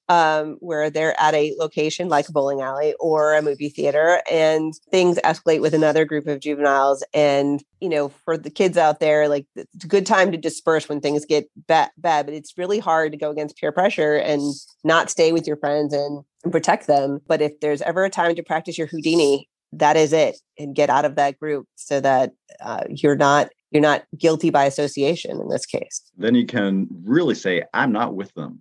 um, 0.10 0.58
where 0.60 0.89
they're 0.89 1.17
at 1.21 1.34
a 1.34 1.56
location 1.58 2.10
like 2.10 2.28
a 2.28 2.34
bowling 2.34 2.60
alley 2.60 2.93
or 3.00 3.34
a 3.34 3.41
movie 3.41 3.69
theater, 3.69 4.21
and 4.30 4.74
things 4.91 5.17
escalate 5.24 5.62
with 5.62 5.74
another 5.74 6.04
group 6.04 6.28
of 6.28 6.41
juveniles. 6.41 7.04
And 7.13 7.63
you 7.80 7.88
know, 7.88 8.10
for 8.10 8.38
the 8.38 8.50
kids 8.50 8.78
out 8.78 9.00
there, 9.00 9.30
like 9.30 9.45
it's 9.56 9.86
a 9.86 9.88
good 9.88 10.06
time 10.06 10.32
to 10.34 10.38
disperse 10.38 10.89
when 10.89 11.00
things 11.00 11.26
get 11.26 11.50
bad. 11.56 11.91
bad 11.97 12.26
but 12.26 12.36
it's 12.36 12.58
really 12.58 12.80
hard 12.80 13.13
to 13.13 13.17
go 13.17 13.32
against 13.32 13.56
peer 13.56 13.71
pressure 13.71 14.15
and 14.15 14.41
not 14.84 15.10
stay 15.10 15.32
with 15.32 15.47
your 15.47 15.58
friends 15.58 15.93
and, 15.93 16.24
and 16.43 16.52
protect 16.52 16.88
them. 16.88 17.21
But 17.26 17.41
if 17.41 17.58
there's 17.62 17.82
ever 17.82 18.04
a 18.04 18.10
time 18.10 18.36
to 18.36 18.43
practice 18.43 18.78
your 18.78 18.88
Houdini 18.88 19.47
that 19.73 19.97
is 19.97 20.13
it 20.13 20.38
and 20.57 20.75
get 20.75 20.89
out 20.89 21.05
of 21.05 21.15
that 21.15 21.39
group 21.39 21.67
so 21.75 21.99
that 21.99 22.31
uh, 22.63 22.84
you're 22.89 23.15
not 23.15 23.49
you're 23.71 23.81
not 23.81 24.03
guilty 24.17 24.49
by 24.49 24.65
association 24.65 25.39
in 25.39 25.47
this 25.49 25.65
case. 25.65 26.01
Then 26.17 26.36
you 26.36 26.45
can 26.45 26.88
really 27.03 27.36
say 27.36 27.63
i'm 27.73 27.91
not 27.91 28.15
with 28.15 28.34
them. 28.34 28.60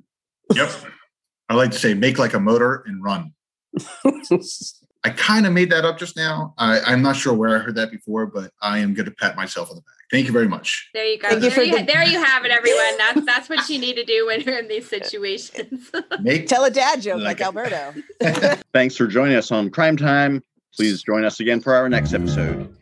Yep. 0.54 0.70
I 1.48 1.54
like 1.54 1.72
to 1.72 1.78
say 1.78 1.94
make 1.94 2.18
like 2.18 2.34
a 2.34 2.40
motor 2.40 2.84
and 2.86 3.02
run. 3.02 3.32
I 5.02 5.10
kind 5.10 5.46
of 5.46 5.52
made 5.52 5.70
that 5.70 5.84
up 5.84 5.98
just 5.98 6.16
now. 6.16 6.54
I, 6.58 6.80
i'm 6.80 7.02
not 7.02 7.16
sure 7.16 7.34
where 7.34 7.56
i 7.56 7.58
heard 7.58 7.76
that 7.76 7.90
before 7.90 8.26
but 8.26 8.52
i 8.60 8.78
am 8.78 8.94
going 8.94 9.06
to 9.06 9.12
pat 9.12 9.36
myself 9.36 9.70
on 9.70 9.76
the 9.76 9.82
back. 9.82 9.94
Thank 10.10 10.26
you 10.26 10.32
very 10.32 10.48
much. 10.48 10.90
There 10.92 11.04
you 11.06 11.18
go. 11.18 11.38
There 11.38 11.62
you, 11.62 11.78
the- 11.78 11.84
there 11.84 12.02
you 12.02 12.22
have 12.22 12.44
it 12.44 12.50
everyone. 12.50 12.98
That's 12.98 13.26
that's 13.26 13.48
what 13.48 13.68
you 13.68 13.78
need 13.78 13.94
to 13.94 14.04
do 14.04 14.26
when 14.26 14.40
you're 14.40 14.58
in 14.58 14.66
these 14.68 14.88
situations. 14.88 15.88
Make 16.20 16.48
tell 16.48 16.64
a 16.64 16.70
dad 16.70 17.00
joke 17.00 17.20
like, 17.20 17.38
like 17.38 17.40
alberto. 17.40 17.94
Thanks 18.72 18.96
for 18.96 19.06
joining 19.06 19.36
us 19.36 19.52
on 19.52 19.70
crime 19.70 19.96
time 19.96 20.42
Please 20.74 21.02
join 21.02 21.24
us 21.24 21.40
again 21.40 21.60
for 21.60 21.74
our 21.74 21.88
next 21.88 22.14
episode. 22.14 22.76